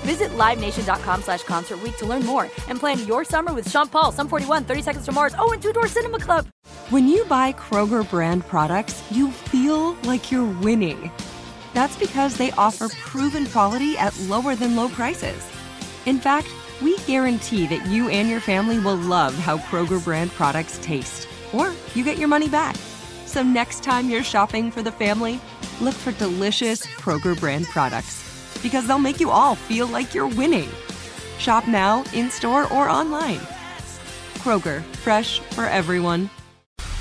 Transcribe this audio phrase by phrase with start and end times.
[0.00, 4.28] Visit LiveNation.com slash Concert to learn more and plan your summer with Sean Paul, Sum
[4.28, 6.46] 41, 30 Seconds to Mars, oh, and Two Door Cinema Club.
[6.88, 11.10] When you buy Kroger brand products, you feel like you're winning.
[11.74, 15.46] That's because they offer proven quality at lower than low prices.
[16.06, 16.48] In fact,
[16.80, 21.74] we guarantee that you and your family will love how Kroger brand products taste, or
[21.94, 22.74] you get your money back.
[23.26, 25.38] So next time you're shopping for the family,
[25.80, 28.29] look for delicious Kroger brand products
[28.62, 30.68] because they'll make you all feel like you're winning.
[31.38, 33.40] Shop now, in store, or online.
[34.38, 36.30] Kroger, fresh for everyone.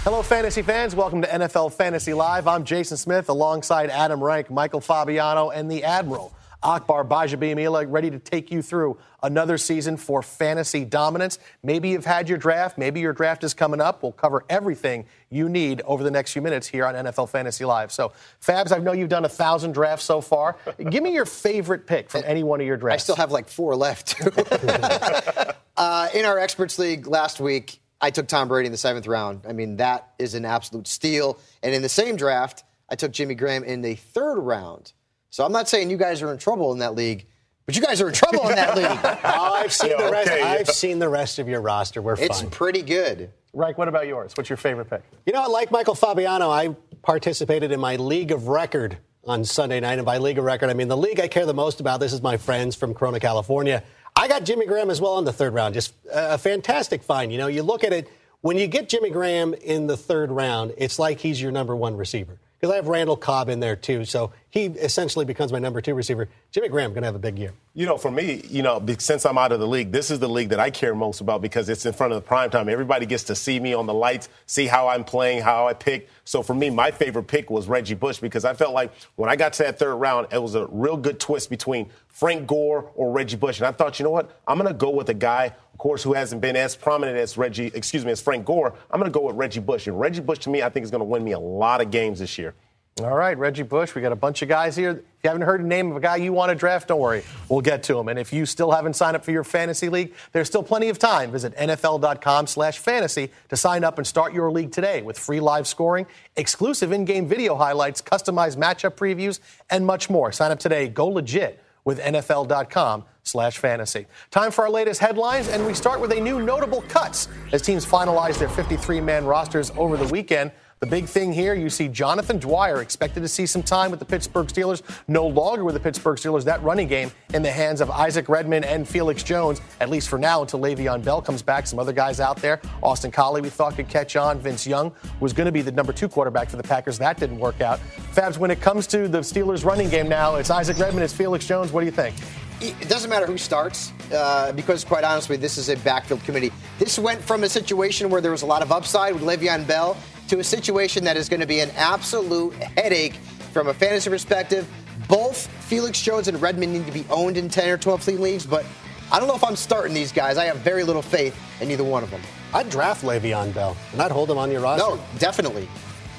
[0.03, 0.95] Hello, fantasy fans.
[0.95, 2.47] Welcome to NFL Fantasy Live.
[2.47, 6.33] I'm Jason Smith alongside Adam Rank, Michael Fabiano, and the Admiral.
[6.61, 11.39] Akbar Gbajabiamila ready to take you through another season for fantasy dominance.
[11.63, 12.77] Maybe you've had your draft.
[12.77, 14.03] Maybe your draft is coming up.
[14.03, 17.91] We'll cover everything you need over the next few minutes here on NFL Fantasy Live.
[17.91, 20.57] So, Fabs, I know you've done a thousand drafts so far.
[20.89, 23.03] Give me your favorite pick from any one of your drafts.
[23.03, 24.15] I still have like four left.
[25.77, 29.45] uh, in our experts league last week, I took Tom Brady in the seventh round.
[29.47, 31.39] I mean, that is an absolute steal.
[31.63, 34.93] And in the same draft, I took Jimmy Graham in the third round.
[35.29, 37.27] So I'm not saying you guys are in trouble in that league,
[37.65, 39.19] but you guys are in trouble in that league.
[39.23, 40.29] oh, I've seen yeah, the rest.
[40.29, 42.01] Okay, I've seen the rest of your roster.
[42.01, 42.49] We're it's fine.
[42.49, 43.31] pretty good.
[43.53, 44.33] Rank, what about yours?
[44.35, 45.01] What's your favorite pick?
[45.25, 49.99] You know, like Michael Fabiano, I participated in my league of record on Sunday night,
[49.99, 51.99] and by league of record, I mean the league I care the most about.
[51.99, 53.83] This is my friends from Corona, California.
[54.15, 55.73] I got Jimmy Graham as well in the third round.
[55.73, 57.31] Just a fantastic find.
[57.31, 58.09] You know, you look at it
[58.41, 61.97] when you get Jimmy Graham in the third round, it's like he's your number one
[61.97, 64.05] receiver because I have Randall Cobb in there too.
[64.05, 66.27] So he essentially becomes my number two receiver.
[66.51, 67.53] Jimmy Graham going to have a big year.
[67.75, 70.27] You know, for me, you know, since I'm out of the league, this is the
[70.27, 72.67] league that I care most about because it's in front of the prime time.
[72.67, 76.09] Everybody gets to see me on the lights, see how I'm playing, how I pick.
[76.25, 79.35] So for me, my favorite pick was Reggie Bush because I felt like when I
[79.35, 83.11] got to that third round, it was a real good twist between Frank Gore or
[83.11, 83.59] Reggie Bush.
[83.59, 84.41] And I thought, you know what?
[84.47, 87.37] I'm going to go with a guy, of course, who hasn't been as prominent as
[87.37, 88.73] Reggie, excuse me, as Frank Gore.
[88.89, 89.85] I'm going to go with Reggie Bush.
[89.85, 91.91] And Reggie Bush, to me, I think is going to win me a lot of
[91.91, 92.55] games this year.
[93.01, 93.95] All right, Reggie Bush.
[93.95, 94.91] We got a bunch of guys here.
[94.91, 97.23] If you haven't heard the name of a guy you want to draft, don't worry.
[97.47, 98.09] We'll get to him.
[98.09, 100.99] And if you still haven't signed up for your fantasy league, there's still plenty of
[100.99, 101.31] time.
[101.31, 106.91] Visit NFL.com/fantasy to sign up and start your league today with free live scoring, exclusive
[106.91, 109.39] in-game video highlights, customized matchup previews,
[109.69, 110.33] and much more.
[110.33, 110.89] Sign up today.
[110.89, 114.07] Go legit with NFL.com slash fantasy.
[114.31, 117.85] Time for our latest headlines, and we start with a new notable cuts as teams
[117.85, 120.51] finalize their 53-man rosters over the weekend.
[120.81, 124.05] The big thing here, you see Jonathan Dwyer expected to see some time with the
[124.05, 126.45] Pittsburgh Steelers, no longer with the Pittsburgh Steelers.
[126.45, 130.17] That running game in the hands of Isaac Redman and Felix Jones, at least for
[130.17, 131.67] now until Le'Veon Bell comes back.
[131.67, 132.61] Some other guys out there.
[132.81, 134.39] Austin Collie, we thought could catch on.
[134.39, 136.97] Vince Young was going to be the number two quarterback for the Packers.
[136.97, 137.81] That didn't work out.
[138.13, 141.45] Fabs, when it comes to the Steelers running game now, it's Isaac Redman, it's Felix
[141.45, 141.73] Jones.
[141.73, 142.15] What do you think?
[142.61, 146.51] it doesn't matter who starts uh, because, quite honestly, this is a backfield committee.
[146.77, 149.95] This went from a situation where there was a lot of upside with Le'Veon Bell
[150.29, 153.15] to a situation that is going to be an absolute headache
[153.51, 154.67] from a fantasy perspective.
[155.07, 158.45] Both Felix Jones and Redman need to be owned in 10 or 12 fleet leagues,
[158.45, 158.63] but
[159.11, 160.37] I don't know if I'm starting these guys.
[160.37, 162.21] I have very little faith in either one of them.
[162.53, 164.87] I'd draft Le'Veon Bell, and I'd hold him on your roster.
[164.87, 165.67] No, definitely.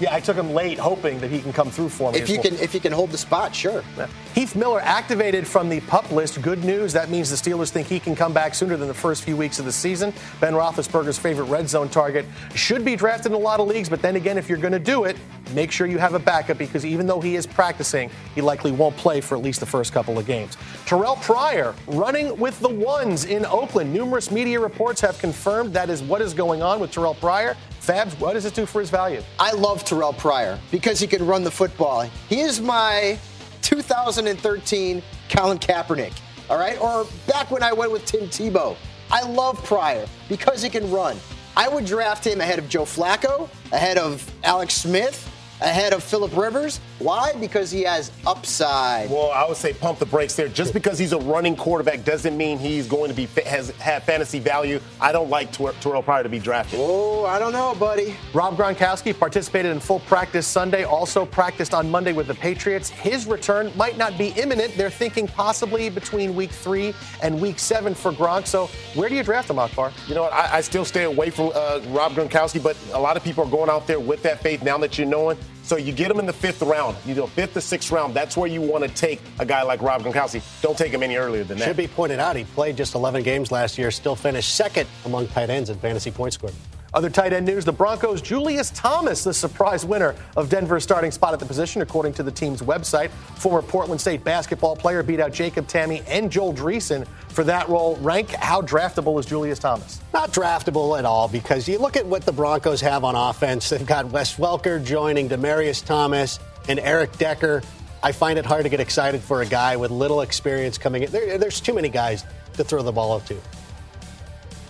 [0.00, 2.18] Yeah, I took him late, hoping that he can come through for me.
[2.18, 2.44] If you well.
[2.44, 3.84] can, if you can hold the spot, sure.
[3.98, 4.08] Yeah.
[4.34, 6.40] Heath Miller activated from the pup list.
[6.40, 6.94] Good news.
[6.94, 9.58] That means the Steelers think he can come back sooner than the first few weeks
[9.58, 10.14] of the season.
[10.40, 12.24] Ben Roethlisberger's favorite red zone target
[12.54, 14.78] should be drafted in a lot of leagues, but then again, if you're going to
[14.78, 15.16] do it,
[15.54, 18.96] make sure you have a backup because even though he is practicing, he likely won't
[18.96, 20.56] play for at least the first couple of games.
[20.86, 23.92] Terrell Pryor running with the ones in Oakland.
[23.92, 27.56] Numerous media reports have confirmed that is what is going on with Terrell Pryor.
[27.80, 29.22] Fabs, what does it do for his value?
[29.38, 32.02] I love Terrell Pryor because he can run the football.
[32.28, 33.18] He is my
[33.62, 36.12] 2013 Colin Kaepernick,
[36.48, 36.80] all right?
[36.80, 38.76] Or back when I went with Tim Tebow.
[39.10, 41.16] I love Pryor because he can run.
[41.56, 45.29] I would draft him ahead of Joe Flacco, ahead of Alex Smith,
[45.60, 46.80] ahead of Philip Rivers.
[46.98, 47.32] Why?
[47.40, 49.10] Because he has upside.
[49.10, 50.48] Well, I would say pump the brakes there.
[50.48, 54.38] Just because he's a running quarterback doesn't mean he's going to be has have fantasy
[54.38, 54.80] value.
[55.00, 56.80] I don't like Ter- Terrell Pryor to be drafted.
[56.82, 58.14] Oh, I don't know, buddy.
[58.34, 62.90] Rob Gronkowski participated in full practice Sunday, also practiced on Monday with the Patriots.
[62.90, 64.76] His return might not be imminent.
[64.76, 68.46] They're thinking possibly between week three and week seven for Gronk.
[68.46, 69.92] So where do you draft him, Akbar?
[70.06, 70.32] You know what?
[70.32, 73.50] I, I still stay away from uh, Rob Gronkowski, but a lot of people are
[73.50, 75.38] going out there with that faith now that you're knowing.
[75.62, 78.14] So you get him in the fifth round, you know, fifth to sixth round.
[78.14, 80.42] That's where you want to take a guy like Rob Gronkowski.
[80.62, 81.64] Don't take him any earlier than that.
[81.64, 85.28] Should be pointed out, he played just 11 games last year, still finished second among
[85.28, 86.56] tight ends in fantasy point scoring.
[86.92, 91.32] Other tight end news the Broncos' Julius Thomas, the surprise winner of Denver's starting spot
[91.32, 93.10] at the position, according to the team's website.
[93.10, 97.96] Former Portland State basketball player beat out Jacob Tamme and Joel Dreessen for that role.
[97.96, 100.00] Rank how draftable is Julius Thomas?
[100.12, 103.68] Not draftable at all because you look at what the Broncos have on offense.
[103.68, 107.62] They've got Wes Welker joining Demaryius Thomas and Eric Decker.
[108.02, 111.12] I find it hard to get excited for a guy with little experience coming in.
[111.12, 113.36] There, there's too many guys to throw the ball to.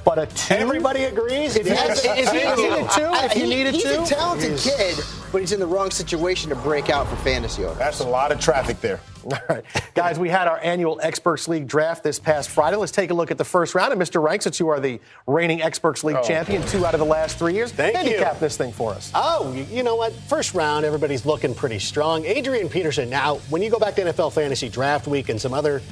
[0.05, 0.55] But a two.
[0.55, 1.57] Everybody agrees.
[1.57, 4.03] If you, Yes, if you I- needed two, uh, if you he- needed he's two,
[4.03, 4.97] a talented kid,
[5.31, 7.77] but he's in the wrong situation to break out for fantasy owners.
[7.79, 9.01] That's a lot of traffic there.
[9.25, 9.63] All right.
[9.95, 12.77] Guys, we had our annual Experts League draft this past Friday.
[12.77, 13.93] Let's take a look at the first round.
[13.93, 14.23] And Mr.
[14.23, 16.23] Rank, since you are the reigning Experts League Oh.
[16.27, 18.13] champion, two out of the last three years, Thank you.
[18.13, 19.13] handicap this thing for us.
[19.15, 20.15] Oh, you- you know what?
[20.29, 22.25] First round, everybody's looking pretty strong.
[22.25, 23.11] Adrian Peterson.
[23.11, 25.83] Now, when you go back to NFL Fantasy Draft Week and some other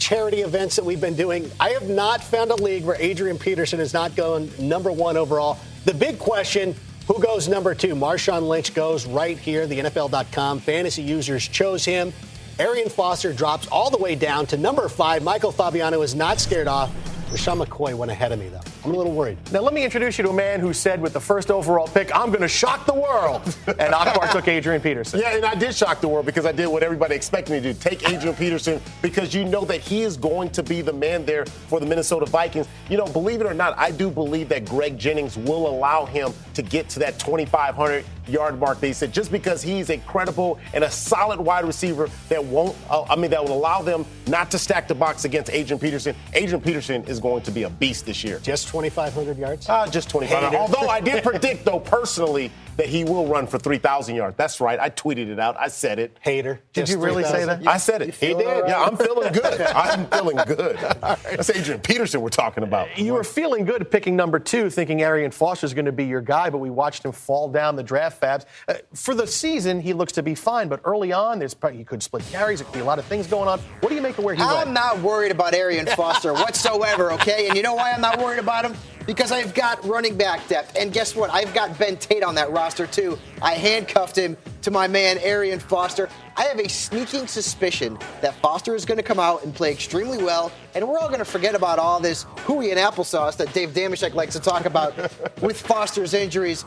[0.00, 3.78] charity events that we've been doing, I have not found a league where Adrian Peterson
[3.78, 5.58] is not going number one overall.
[5.84, 6.74] The big question
[7.06, 7.94] who goes number two?
[7.94, 9.66] Marshawn Lynch goes right here.
[9.66, 12.12] The NFL.com fantasy users chose him.
[12.60, 15.22] Arian Foster drops all the way down to number five.
[15.22, 16.92] Michael Fabiano is not scared off.
[17.30, 18.60] LeSean McCoy went ahead of me, though.
[18.84, 19.38] I'm a little worried.
[19.52, 22.14] Now, let me introduce you to a man who said with the first overall pick,
[22.16, 23.42] I'm going to shock the world.
[23.66, 25.20] And Akbar took Adrian Peterson.
[25.20, 27.72] Yeah, and I did shock the world because I did what everybody expected me to
[27.72, 27.78] do.
[27.78, 31.46] Take Adrian Peterson because you know that he is going to be the man there
[31.46, 32.66] for the Minnesota Vikings.
[32.88, 36.32] You know, believe it or not, I do believe that Greg Jennings will allow him
[36.54, 38.80] to get to that 2,500 yard mark.
[38.80, 43.04] They said just because he's a credible and a solid wide receiver that won't, uh,
[43.08, 46.14] I mean, that will allow them not to stack the box against Adrian Peterson.
[46.34, 48.38] Adrian Peterson is going to be a beast this year.
[48.40, 49.68] Just 2,500 yards?
[49.68, 50.44] Uh, just 25.
[50.44, 50.56] Hater.
[50.56, 54.36] Although I did predict, though, personally, that he will run for 3,000 yards.
[54.36, 54.78] That's right.
[54.78, 55.54] I tweeted it out.
[55.58, 56.16] I said it.
[56.20, 56.60] Hater.
[56.72, 57.66] Did Just you really say that?
[57.66, 58.14] I said it.
[58.14, 58.40] He did.
[58.40, 59.60] Yeah, I'm feeling good.
[59.60, 60.76] I'm feeling good.
[61.00, 62.96] That's Adrian Peterson we're talking about.
[62.96, 66.22] You were feeling good picking number two, thinking Arian Foster is going to be your
[66.22, 68.46] guy, but we watched him fall down the draft fabs.
[68.66, 71.84] Uh, for the season, he looks to be fine, but early on, there's probably, he
[71.84, 72.60] could split carries.
[72.60, 73.58] It could be a lot of things going on.
[73.80, 74.46] What do you make of where he is?
[74.46, 74.70] I'm went?
[74.70, 77.48] not worried about Arian Foster whatsoever, okay?
[77.48, 78.74] And you know why I'm not worried about him?
[79.06, 80.76] Because I've got running back depth.
[80.78, 81.30] And guess what?
[81.30, 83.18] I've got Ben Tate on that roster, too.
[83.42, 86.08] I handcuffed him to my man, Arian Foster.
[86.36, 90.18] I have a sneaking suspicion that Foster is going to come out and play extremely
[90.18, 90.52] well.
[90.74, 94.14] And we're all going to forget about all this hooey and applesauce that Dave Dameshek
[94.14, 94.94] likes to talk about
[95.42, 96.64] with Foster's injuries.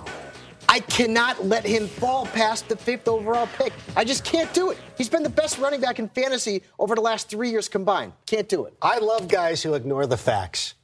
[0.69, 3.73] I cannot let him fall past the fifth overall pick.
[3.95, 4.77] I just can't do it.
[4.97, 8.13] He's been the best running back in fantasy over the last three years combined.
[8.25, 8.73] Can't do it.
[8.81, 10.75] I love guys who ignore the facts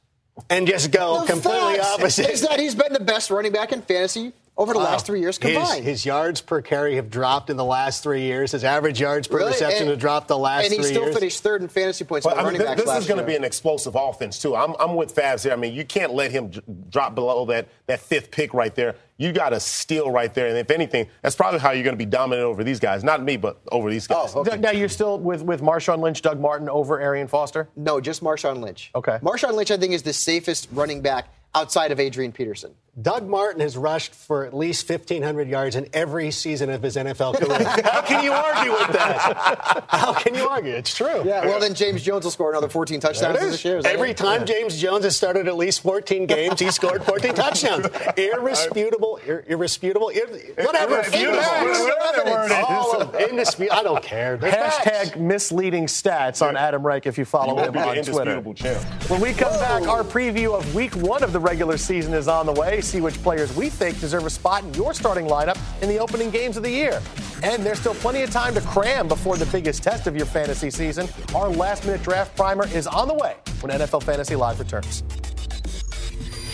[0.48, 2.30] and just go The completely opposite.
[2.30, 5.38] Is that he's been the best running back in fantasy over the last three years
[5.38, 5.84] combined.
[5.84, 8.52] His, yards per carry have dropped in the last three years.
[8.52, 9.50] His average yards per Really?
[9.52, 10.86] reception And- have dropped the last three years.
[10.86, 11.14] And he still years.
[11.18, 13.20] finished third in fantasy points But, for I mean, running th- backs this is going
[13.20, 14.54] to be an explosive offense too.
[14.54, 15.52] I'm, I'm with Fabs here.
[15.52, 18.94] I mean, you can't let him j- drop below that that fifth pick right there.
[19.16, 21.98] You got to steal right there, and if anything, that's probably how you're going to
[21.98, 23.04] be dominant over these guys.
[23.04, 24.32] Not me, but over these guys.
[24.34, 24.56] Oh, okay.
[24.56, 27.68] Now, you're still with, with Marshawn Lynch, Doug Martin over Arian Foster?
[27.76, 28.90] No, just Marshawn Lynch.
[28.94, 29.18] Okay.
[29.22, 32.74] Marshawn Lynch, I think, is the safest running back outside of Adrian Peterson.
[33.00, 37.38] Doug Martin has rushed for at least 1,500 yards in every season of his NFL
[37.38, 37.56] career.
[37.84, 39.84] How can you argue with that?
[39.88, 40.72] How can you argue?
[40.74, 41.22] It's true.
[41.24, 43.80] Yeah, well, then James Jones will score another 14 touchdowns this year.
[43.84, 44.16] Every it?
[44.16, 47.86] time James Jones has started at least 14 games, he scored 14 touchdowns.
[48.18, 50.26] Irresputable, ir- irresputable, ir-
[50.58, 50.96] whatever.
[50.96, 51.36] Irrefutable.
[51.36, 52.64] Whatever that word is.
[52.68, 53.78] All of indisputable.
[53.78, 54.36] I don't care.
[54.36, 55.16] They're Hashtag facts.
[55.16, 58.42] misleading stats on Adam Rank if you follow You him on Twitter.
[58.54, 58.82] champ.
[59.08, 62.46] When we come back, our preview of week one of the regular season is on
[62.46, 62.79] the way.
[62.80, 66.30] See which players we think deserve a spot in your starting lineup in the opening
[66.30, 67.00] games of the year.
[67.42, 70.70] And there's still plenty of time to cram before the biggest test of your fantasy
[70.70, 71.08] season.
[71.34, 75.02] Our last minute draft primer is on the way when NFL Fantasy Live returns.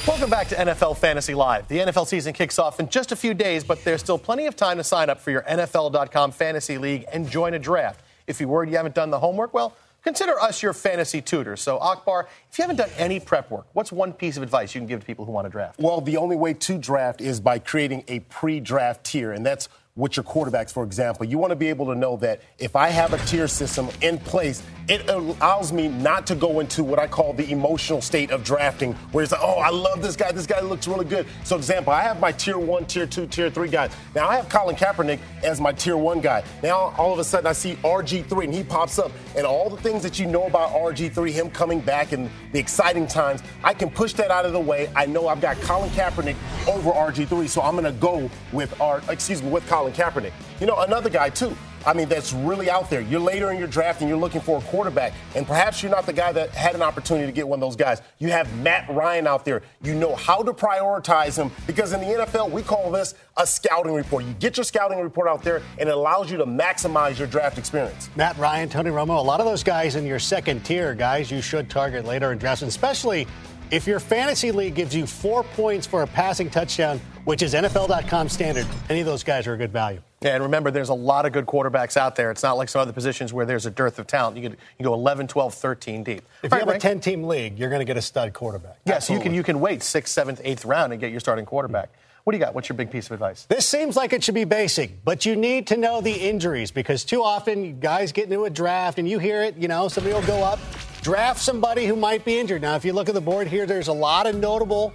[0.06, 1.66] Welcome back to NFL Fantasy Live.
[1.66, 4.54] The NFL season kicks off in just a few days, but there's still plenty of
[4.54, 8.04] time to sign up for your NFL.com fantasy league and join a draft.
[8.28, 9.76] If you're worried you haven't done the homework, well,
[10.06, 11.60] consider us your fantasy tutors.
[11.60, 14.80] So, Akbar, if you haven't done any prep work, what's one piece of advice you
[14.80, 15.80] can give to people who want to draft?
[15.80, 19.68] Well, the only way to draft is by creating a pre draft tier, and that's
[19.96, 21.24] with your quarterbacks, for example.
[21.24, 24.18] You want to be able to know that if I have a tier system in
[24.18, 28.44] place, it allows me not to go into what I call the emotional state of
[28.44, 30.30] drafting, where it's like, oh, I love this guy.
[30.30, 31.26] This guy looks really good.
[31.44, 33.90] So, example, I have my tier one, tier two, tier three guys.
[34.14, 36.44] Now, I have Colin Kaepernick as my tier one guy.
[36.62, 39.76] Now, all of a sudden, I see RG3 and he pops up, and all the
[39.78, 43.90] things that you know about RG3, him coming back and the exciting times, I can
[43.90, 44.90] push that out of the way.
[44.94, 46.36] I know I've got Colin Kaepernick
[46.68, 50.32] over RG3, so I'm going to go with our, excuse me, with Colin Kaepernick.
[50.60, 51.56] You know, another guy, too.
[51.86, 53.00] I mean, that's really out there.
[53.00, 56.04] You're later in your draft and you're looking for a quarterback, and perhaps you're not
[56.04, 58.02] the guy that had an opportunity to get one of those guys.
[58.18, 59.62] You have Matt Ryan out there.
[59.84, 63.94] You know how to prioritize him because in the NFL, we call this a scouting
[63.94, 64.24] report.
[64.24, 67.56] You get your scouting report out there, and it allows you to maximize your draft
[67.56, 68.10] experience.
[68.16, 71.40] Matt Ryan, Tony Romo, a lot of those guys in your second tier, guys you
[71.40, 73.28] should target later in drafts, especially
[73.70, 78.28] if your fantasy league gives you four points for a passing touchdown, which is NFL.com
[78.28, 80.00] standard, any of those guys are a good value.
[80.22, 82.30] Yeah, and remember, there's a lot of good quarterbacks out there.
[82.30, 84.36] It's not like some other positions where there's a dearth of talent.
[84.36, 86.22] You, can, you go 11, 12, 13 deep.
[86.42, 88.32] If All you right, have a 10 team league, you're going to get a stud
[88.32, 88.78] quarterback.
[88.84, 91.20] Yes, yeah, so you can, you can wait sixth, seventh, eighth round and get your
[91.20, 91.90] starting quarterback.
[92.26, 92.56] What do you got?
[92.56, 93.44] What's your big piece of advice?
[93.48, 97.04] This seems like it should be basic, but you need to know the injuries because
[97.04, 100.26] too often guys get into a draft and you hear it, you know, somebody will
[100.26, 100.58] go up,
[101.06, 102.60] draft somebody who might be injured.
[102.60, 104.92] Now, if you look at the board here, there's a lot of notable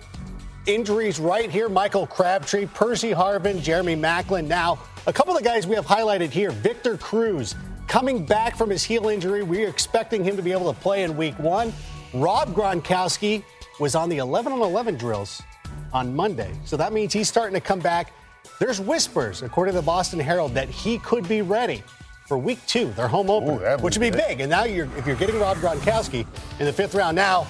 [0.66, 4.46] injuries right here Michael Crabtree, Percy Harvin, Jeremy Maclin.
[4.46, 4.78] Now,
[5.08, 7.56] a couple of the guys we have highlighted here Victor Cruz
[7.88, 9.42] coming back from his heel injury.
[9.42, 11.72] We're expecting him to be able to play in week one.
[12.14, 13.42] Rob Gronkowski
[13.80, 15.42] was on the 11 on 11 drills
[15.94, 16.52] on Monday.
[16.66, 18.12] So that means he's starting to come back.
[18.60, 21.82] There's whispers, according to the Boston Herald, that he could be ready
[22.32, 24.40] for week two, their home opener, Ooh, which would be big.
[24.40, 26.26] And now you're, if you're getting Rob Gronkowski
[26.60, 27.46] in the fifth round, now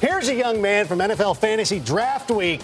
[0.00, 2.62] here's a young man from NFL Fantasy Draft Week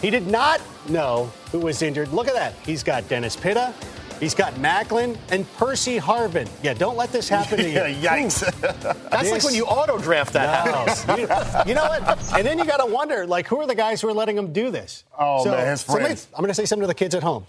[0.00, 2.12] he did not know who was injured.
[2.12, 2.54] Look at that.
[2.64, 3.74] He's got Dennis Pitta.
[4.20, 6.48] He's got Maclin and Percy Harvin.
[6.62, 7.80] Yeah, don't let this happen to you.
[7.80, 8.40] Yikes.
[8.60, 10.72] That's this, like when you auto draft that no.
[10.72, 11.08] house.
[11.66, 12.34] you, you, know what?
[12.34, 14.52] And then you got to wonder, like, who are the guys who are letting him
[14.52, 15.02] do this?
[15.18, 16.20] Oh, so, man, his friends.
[16.20, 17.46] So I'm going to say something to the kids at home.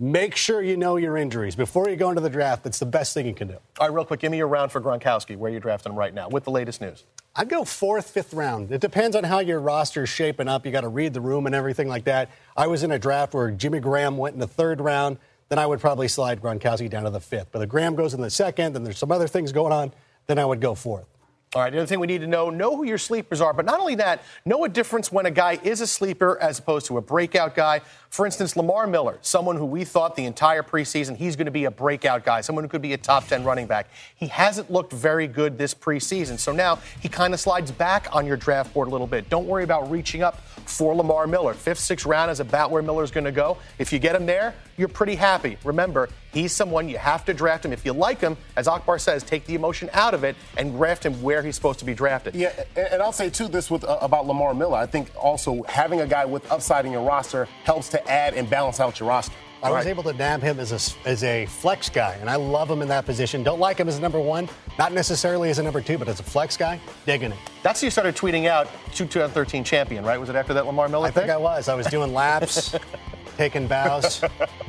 [0.00, 2.62] Make sure you know your injuries before you go into the draft.
[2.62, 3.56] That's the best thing you can do.
[3.80, 5.36] All right, real quick, give me your round for Gronkowski.
[5.36, 7.02] Where you drafting him right now with the latest news?
[7.34, 8.70] I'd go fourth, fifth round.
[8.70, 10.64] It depends on how your roster is shaping up.
[10.64, 12.30] You got to read the room and everything like that.
[12.56, 15.18] I was in a draft where Jimmy Graham went in the third round.
[15.48, 17.48] Then I would probably slide Gronkowski down to the fifth.
[17.50, 19.92] But if Graham goes in the second, then there's some other things going on.
[20.28, 21.08] Then I would go fourth.
[21.54, 23.64] All right, the other thing we need to know know who your sleepers are, but
[23.64, 26.98] not only that, know a difference when a guy is a sleeper as opposed to
[26.98, 27.80] a breakout guy.
[28.10, 31.64] For instance, Lamar Miller, someone who we thought the entire preseason he's going to be
[31.64, 33.88] a breakout guy, someone who could be a top 10 running back.
[34.14, 38.26] He hasn't looked very good this preseason, so now he kind of slides back on
[38.26, 39.30] your draft board a little bit.
[39.30, 41.54] Don't worry about reaching up for Lamar Miller.
[41.54, 43.58] Fifth, sixth round is about where Miller's going to go.
[43.78, 45.56] If you get him there, you're pretty happy.
[45.64, 47.72] Remember, he's someone you have to draft him.
[47.72, 51.04] If you like him, as Akbar says, take the emotion out of it and draft
[51.04, 52.34] him where he's supposed to be drafted.
[52.34, 54.76] Yeah, and I'll say too this with uh, about Lamar Miller.
[54.76, 58.48] I think also having a guy with upside in your roster helps to add and
[58.48, 59.34] balance out your roster.
[59.62, 62.70] I was able to nab him as a, as a flex guy, and I love
[62.70, 63.42] him in that position.
[63.42, 64.48] Don't like him as a number one,
[64.78, 67.38] not necessarily as a number two, but as a flex guy, digging it.
[67.62, 70.18] That's you started tweeting out 2013 champion, right?
[70.18, 71.68] Was it after that Lamar Miller I think I was.
[71.68, 72.76] I was doing laps,
[73.36, 74.22] taking bows,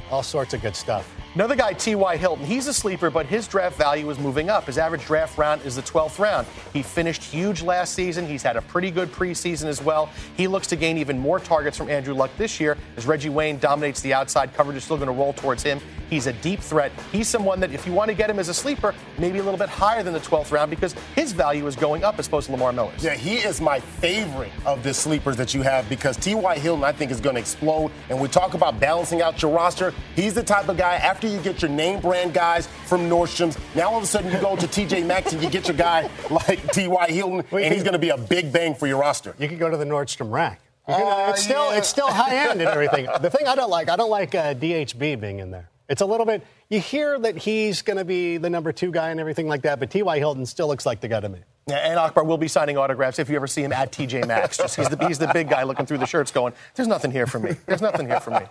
[0.09, 1.15] all sorts of good stuff.
[1.35, 2.17] Another guy, T.Y.
[2.17, 4.65] Hilton, he's a sleeper, but his draft value is moving up.
[4.65, 6.47] His average draft round is the 12th round.
[6.73, 8.25] He finished huge last season.
[8.25, 10.09] He's had a pretty good preseason as well.
[10.35, 13.59] He looks to gain even more targets from Andrew Luck this year as Reggie Wayne
[13.59, 14.55] dominates the outside.
[14.55, 15.79] Coverage is still going to roll towards him.
[16.09, 16.91] He's a deep threat.
[17.11, 19.59] He's someone that, if you want to get him as a sleeper, maybe a little
[19.59, 22.53] bit higher than the 12th round because his value is going up as opposed to
[22.53, 23.03] Lamar Miller's.
[23.03, 26.57] Yeah, he is my favorite of the sleepers that you have because T.Y.
[26.57, 27.91] Hilton, I think, is going to explode.
[28.09, 29.93] And we talk about balancing out your roster.
[30.15, 33.89] He's the type of guy, after you get your name brand guys from Nordstrom's, now
[33.89, 36.71] all of a sudden you go to TJ Maxx and you get your guy like
[36.71, 37.07] T.Y.
[37.07, 39.35] Hilton, and he's going to be a big bang for your roster.
[39.37, 40.61] You can go to the Nordstrom rack.
[40.87, 41.77] Uh, it's still yeah.
[41.77, 43.07] it's still high end and everything.
[43.21, 45.69] the thing I don't like, I don't like uh, DHB being in there.
[45.87, 46.45] It's a little bit.
[46.69, 49.79] You hear that he's going to be the number two guy and everything like that,
[49.79, 50.19] but T.Y.
[50.19, 51.39] Hilton still looks like the guy to me.
[51.71, 54.57] And Akbar will be signing autographs if you ever see him at TJ Maxx.
[54.57, 57.27] Just he's the, he's the big guy looking through the shirts, going, "There's nothing here
[57.27, 57.55] for me.
[57.65, 58.41] There's nothing here for me."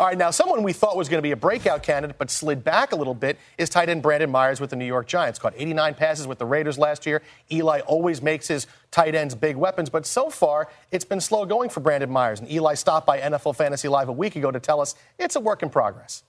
[0.00, 2.64] All right, now someone we thought was going to be a breakout candidate but slid
[2.64, 5.38] back a little bit is tight end Brandon Myers with the New York Giants.
[5.38, 7.22] Caught 89 passes with the Raiders last year.
[7.50, 11.68] Eli always makes his tight ends big weapons, but so far it's been slow going
[11.68, 12.40] for Brandon Myers.
[12.40, 15.40] And Eli stopped by NFL Fantasy Live a week ago to tell us it's a
[15.40, 16.22] work in progress.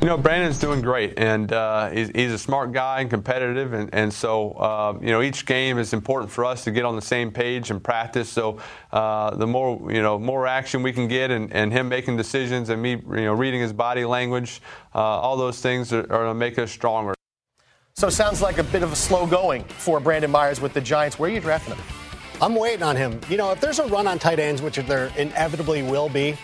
[0.00, 3.90] You know, Brandon's doing great, and uh, he's, he's, a smart guy and competitive, and,
[3.92, 7.02] and so uh, you know each game is important for us to get on the
[7.02, 8.30] same page and practice.
[8.30, 8.60] So
[8.92, 12.70] uh, the more you know, more action we can get, and, and him making decisions,
[12.70, 14.62] and me you know reading his body language,
[14.94, 17.12] uh, all those things are, are going to make us stronger.
[17.94, 21.18] So sounds like a bit of a slow going for Brandon Myers with the Giants.
[21.18, 21.84] Where are you drafting him?
[22.40, 23.20] I'm waiting on him.
[23.28, 26.38] You know, if there's a run on tight ends, which there inevitably will be,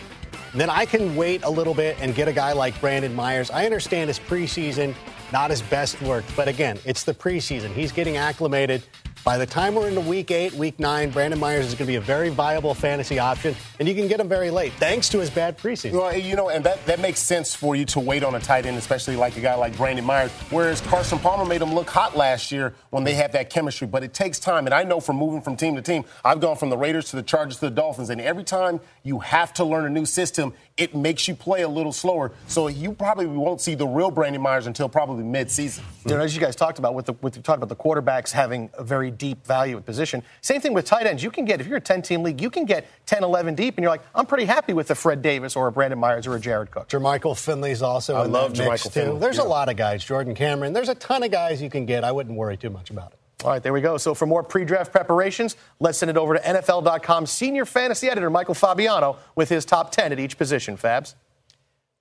[0.59, 3.51] then I can wait a little bit and get a guy like Brandon Myers.
[3.51, 4.95] I understand his preseason,
[5.31, 7.69] not his best work, but again, it's the preseason.
[7.73, 8.83] He's getting acclimated.
[9.27, 11.95] By the time we're into week eight, week nine, Brandon Myers is going to be
[11.97, 15.29] a very viable fantasy option, and you can get him very late thanks to his
[15.29, 15.91] bad preseason.
[15.91, 18.65] Well, you know, and that, that makes sense for you to wait on a tight
[18.65, 20.31] end, especially like a guy like Brandon Myers.
[20.49, 24.01] Whereas Carson Palmer made him look hot last year when they had that chemistry, but
[24.01, 24.65] it takes time.
[24.65, 27.17] And I know from moving from team to team, I've gone from the Raiders to
[27.17, 30.53] the Chargers to the Dolphins, and every time you have to learn a new system,
[30.77, 32.31] it makes you play a little slower.
[32.47, 35.83] So you probably won't see the real Brandon Myers until probably mid-season.
[36.05, 38.31] You know, as you guys talked about, with the with you talked about the quarterbacks
[38.31, 40.23] having a very deep value at position.
[40.41, 41.23] Same thing with tight ends.
[41.23, 43.83] You can get if you're a 10-team league, you can get 10, 11 deep, and
[43.83, 46.39] you're like, I'm pretty happy with a Fred Davis or a Brandon Myers or a
[46.39, 46.89] Jared Cook.
[46.89, 48.15] Jermichael Finley's also.
[48.15, 49.19] I in love that mix Jermichael too.
[49.19, 49.43] There's Yeah.
[49.43, 50.03] a lot of guys.
[50.03, 50.73] Jordan Cameron.
[50.73, 52.03] There's a ton of guys you can get.
[52.03, 53.19] I wouldn't worry too much about it.
[53.43, 53.97] All right, there we go.
[53.97, 58.55] So for more pre-draft preparations, let's send it over to NFL.com senior fantasy editor Michael
[58.55, 60.75] Fabiano with his top 10 at each position.
[60.75, 61.13] Fabs.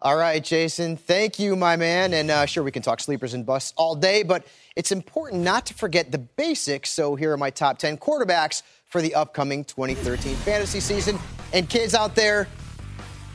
[0.00, 0.96] All right, Jason.
[0.96, 2.12] Thank you, my man.
[2.14, 4.46] And uh, sure, we can talk sleepers and busts all day, but
[4.76, 6.90] it's important not to forget the basics.
[6.90, 11.18] So here are my top 10 quarterbacks for the upcoming 2013 fantasy season.
[11.52, 12.46] And kids out there,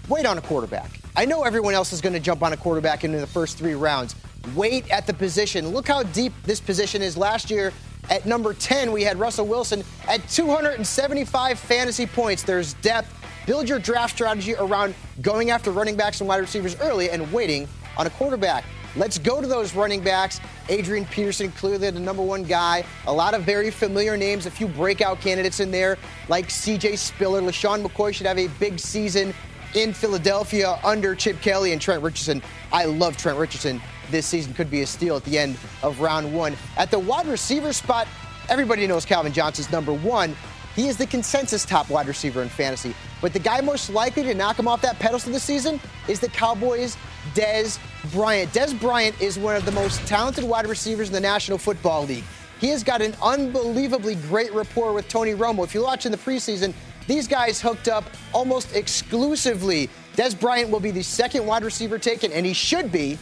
[0.08, 1.00] wait on a quarterback.
[1.16, 3.74] I know everyone else is going to jump on a quarterback in the first three
[3.74, 4.16] rounds.
[4.56, 5.70] Wait at the position.
[5.70, 7.18] Look how deep this position is.
[7.18, 7.74] Last year,
[8.10, 12.44] at number 10, we had Russell Wilson at 275 fantasy points.
[12.44, 13.18] There's depth.
[13.48, 17.68] Build your draft strategy around going after running backs and wide receivers early and waiting
[17.98, 18.64] on a quarterback.
[18.96, 20.42] Let's go to those running backs.
[20.68, 22.84] Adrian Peterson, clearly the number one guy.
[23.08, 27.42] A lot of very familiar names, a few breakout candidates in there, like CJ Spiller.
[27.42, 29.34] LeSean McCoy should have a big season
[29.76, 32.42] in Philadelphia under Chip Kelly and Trent Richardson.
[32.74, 33.82] I love Trent Richardson.
[34.10, 36.58] This season could be a steal at the end of round one.
[36.76, 38.08] At the wide receiver spot,
[38.50, 40.36] everybody knows Calvin Johnson's number one.
[40.76, 42.94] He is the consensus top wide receiver in fantasy.
[43.22, 46.30] But the guy most likely to knock him off that pedestal this season is the
[46.30, 46.98] Cowboys'
[47.34, 47.80] Dez
[48.12, 48.52] Bryant.
[48.52, 52.24] Dez Bryant is one of the most talented wide receivers in the National Football League.
[52.60, 55.64] He has got an unbelievably great rapport with Tony Romo.
[55.64, 56.74] If you watch in the preseason,
[57.08, 58.04] these guys hooked up
[58.34, 59.90] almost exclusively.
[60.16, 63.18] Dez Bryant will be the second wide receiver taken, and he should be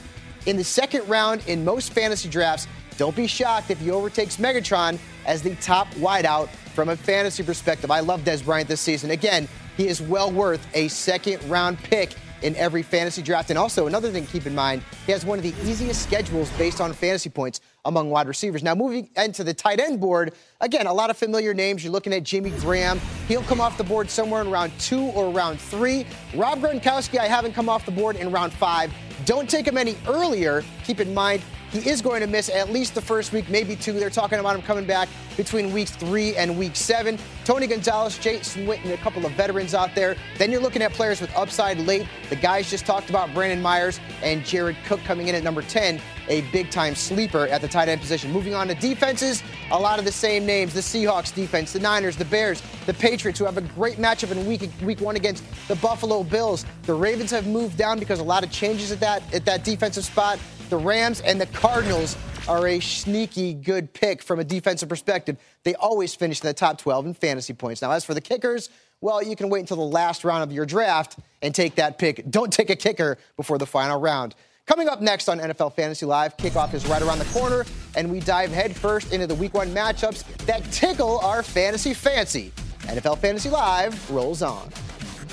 [0.45, 2.67] in the second round in most fantasy drafts.
[2.97, 7.91] Don't be shocked if he overtakes Megatron as the top wideout from a fantasy perspective.
[7.91, 9.11] I love Dez Bryant this season.
[9.11, 13.49] Again, he is well worth a second round pick in every fantasy draft.
[13.49, 16.49] And also, another thing to keep in mind, he has one of the easiest schedules
[16.51, 18.63] based on fantasy points among wide receivers.
[18.63, 21.83] Now, moving into the tight end board, again, a lot of familiar names.
[21.83, 22.99] You're looking at Jimmy Graham.
[23.27, 26.05] He'll come off the board somewhere in round two or round three.
[26.35, 28.91] Rob Gronkowski, I haven't come off the board in round five.
[29.25, 30.63] Don't take him any earlier.
[30.85, 33.93] Keep in mind, he is going to miss at least the first week, maybe two.
[33.93, 37.17] They're talking about him coming back between weeks three and week seven.
[37.45, 40.15] Tony Gonzalez, Jason Witten, a couple of veterans out there.
[40.37, 42.07] Then you're looking at players with upside late.
[42.29, 46.01] The guys just talked about Brandon Myers and Jared Cook coming in at number 10,
[46.27, 48.31] a big time sleeper at the tight end position.
[48.31, 52.15] Moving on to defenses, a lot of the same names the Seahawks defense, the Niners,
[52.15, 55.75] the Bears, the Patriots, who have a great matchup in week, week one against the
[55.75, 56.65] Buffalo Bills.
[56.83, 60.03] The Ravens have moved down because a lot of changes at that, at that defensive
[60.03, 60.39] spot.
[60.69, 62.15] The Rams and the Cardinals
[62.47, 65.37] are a sneaky good pick from a defensive perspective.
[65.63, 67.81] They always finish in the top 12 in fantasy points.
[67.81, 68.69] Now, as for the kickers,
[69.01, 72.29] well, you can wait until the last round of your draft and take that pick.
[72.29, 74.35] Don't take a kicker before the final round.
[74.67, 78.19] Coming up next on NFL Fantasy Live, kickoff is right around the corner, and we
[78.19, 82.51] dive headfirst into the week one matchups that tickle our fantasy fancy.
[82.81, 84.69] NFL Fantasy Live rolls on.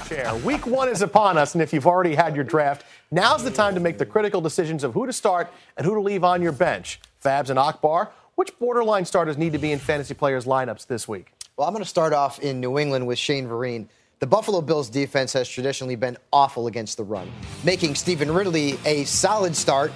[0.08, 0.34] Chair.
[0.36, 3.74] Week one is upon us, and if you've already had your draft, now's the time
[3.74, 6.52] to make the critical decisions of who to start and who to leave on your
[6.52, 7.00] bench.
[7.22, 11.32] Fabs and Akbar, which borderline starters need to be in fantasy players' lineups this week?
[11.56, 13.88] Well, I'm going to start off in New England with Shane Vereen.
[14.18, 17.30] The Buffalo Bills defense has traditionally been awful against the run,
[17.64, 19.92] making Stevan Ridley a solid start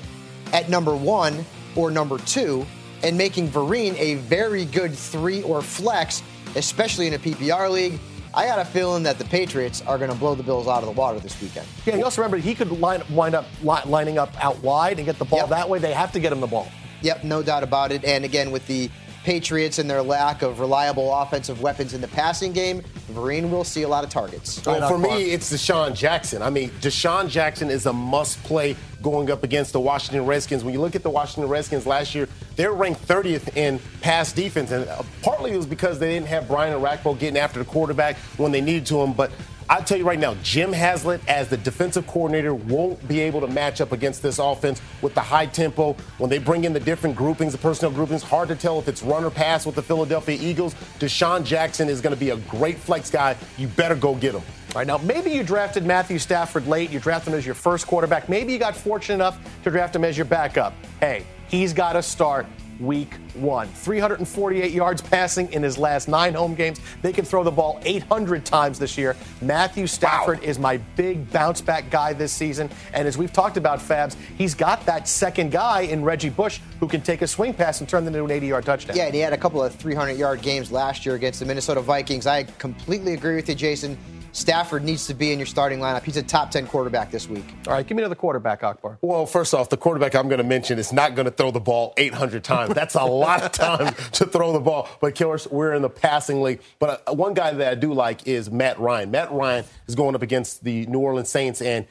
[0.52, 1.44] at number one
[1.76, 2.66] or number two,
[3.02, 6.22] and making Vereen a very good three or flex,
[6.56, 7.98] especially in a PPR league.
[8.32, 10.86] I got a feeling that the Patriots are going to blow the Bills out of
[10.86, 11.66] the water this weekend.
[11.84, 15.06] Yeah, you also remember he could line, wind up li- lining up out wide and
[15.06, 15.48] get the ball Yep.
[15.48, 15.78] that way.
[15.80, 16.68] They have to get him the ball.
[17.02, 18.04] Yep, no doubt about it.
[18.04, 18.88] And again, with the
[19.24, 23.82] Patriots and their lack of reliable offensive weapons in the passing game, Vereen will see
[23.82, 24.64] a lot of targets.
[24.64, 26.42] Well, for me, it's DeSean Jackson.
[26.42, 30.64] I mean, DeSean Jackson is a must play going up against the Washington Redskins.
[30.64, 34.70] When you look at the Washington Redskins last year, they're ranked 30th in pass defense.
[34.70, 38.16] And uh, partly it was because they didn't have Brian Orakpo getting after the quarterback
[38.36, 39.12] when they needed to him.
[39.12, 39.30] But
[39.70, 43.46] I'll tell you right now, Jim Haslett, as the defensive coordinator, won't be able to
[43.46, 45.92] match up against this offense with the high tempo.
[46.18, 49.00] When they bring in the different groupings, the personnel groupings, hard to tell if it's
[49.00, 50.74] run or pass with the Philadelphia Eagles.
[50.98, 53.36] DeSean Jackson is going to be a great flex guy.
[53.58, 54.42] You better go get him.
[54.70, 56.90] All right, now maybe you drafted Matthew Stafford late.
[56.90, 58.28] You drafted him as your first quarterback.
[58.28, 60.74] Maybe you got fortunate enough to draft him as your backup.
[60.98, 62.46] Hey, he's got to start
[62.80, 63.68] week one.
[63.68, 66.80] 348 yards passing in his last nine home games.
[67.02, 69.16] They can throw the ball 800 times this year.
[69.42, 70.44] Matthew Stafford wow.
[70.44, 72.70] is my big bounce back guy this season.
[72.92, 76.88] And as we've talked about, Fabs, he's got that second guy in Reggie Bush who
[76.88, 78.96] can take a swing pass and turn it into an 80 yard touchdown.
[78.96, 81.80] Yeah, and he had a couple of 300 yard games last year against the Minnesota
[81.80, 82.26] Vikings.
[82.26, 83.98] I completely agree with you, Jason.
[84.32, 86.02] Stafford needs to be in your starting lineup.
[86.02, 87.44] He's a top 10 quarterback this week.
[87.66, 88.98] All right, give me another quarterback, Akbar.
[89.02, 91.60] Well, first off, the quarterback I'm going to mention is not going to throw the
[91.60, 92.74] ball 800 times.
[92.74, 94.88] That's a lot of time to throw the ball.
[95.00, 96.60] But, Killers, we're in the passing league.
[96.78, 99.10] But uh, one guy that I do like is Matt Ryan.
[99.10, 101.86] Matt Ryan is going up against the New Orleans Saints, and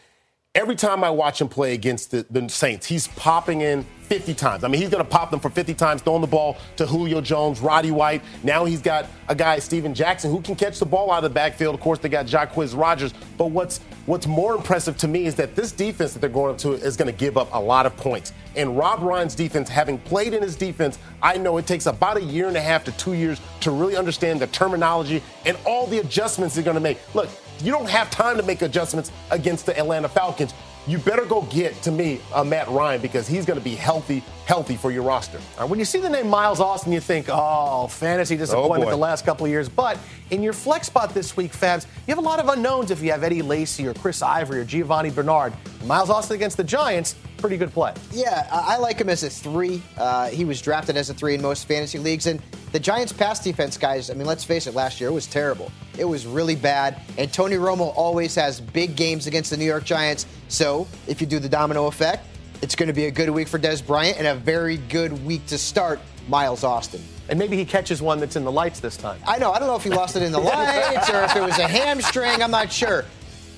[0.55, 4.63] every time I watch him play against the, the Saints, he's popping in 50 times.
[4.63, 7.21] I mean, he's going to pop them for 50 times, throwing the ball to Julio
[7.21, 8.23] Jones, Roddy White.
[8.41, 11.33] Now he's got a guy, Steven Jackson, who can catch the ball out of the
[11.33, 11.75] backfield.
[11.75, 13.13] Of course, they got Jacquizz Rodgers.
[13.37, 16.57] But what's what's more impressive to me is that this defense that they're going up
[16.59, 18.33] to is going to give up a lot of points.
[18.55, 22.23] And Rob Ryan's defense, having played in his defense, I know it takes about a
[22.23, 25.99] year and a half to two years to really understand the terminology and all the
[25.99, 26.97] adjustments they're going to make.
[27.13, 27.29] Look,
[27.61, 30.53] you don't have time to make adjustments against the Atlanta Falcons
[30.89, 34.23] you better go get to me uh, Matt Ryan because he's going to be healthy,
[34.45, 35.37] healthy for your roster.
[35.67, 39.25] when you see the name Miles Austin, you think, oh, fantasy disappointment oh the last
[39.25, 39.69] couple of years.
[39.69, 39.99] But
[40.31, 43.11] in your flex spot this week, Fabs, you have a lot of unknowns if you
[43.11, 45.53] have Eddie Lacy or Chris Ivory or Giovani Bernard.
[45.85, 47.93] Miles Austin against the Giants, pretty good play.
[48.11, 49.81] Yeah, I like him as a three.
[49.97, 52.27] Uh, he was drafted as a three in most fantasy leagues.
[52.27, 55.27] And the Giants' pass defense, guys, I mean, let's face it, last year it was
[55.27, 55.71] terrible.
[55.97, 57.01] It was really bad.
[57.17, 60.25] And Tony Romo always has big games against the New York Giants.
[60.47, 62.25] So if you do the domino effect,
[62.61, 65.45] it's going to be a good week for Dez Bryant and a very good week
[65.47, 67.01] to start Miles Austin.
[67.29, 69.19] And maybe he catches one that's in the lights this time.
[69.27, 69.51] I know.
[69.51, 71.67] I don't know if he lost it in the lights or if it was a
[71.67, 72.41] hamstring.
[72.41, 73.05] I'm not sure.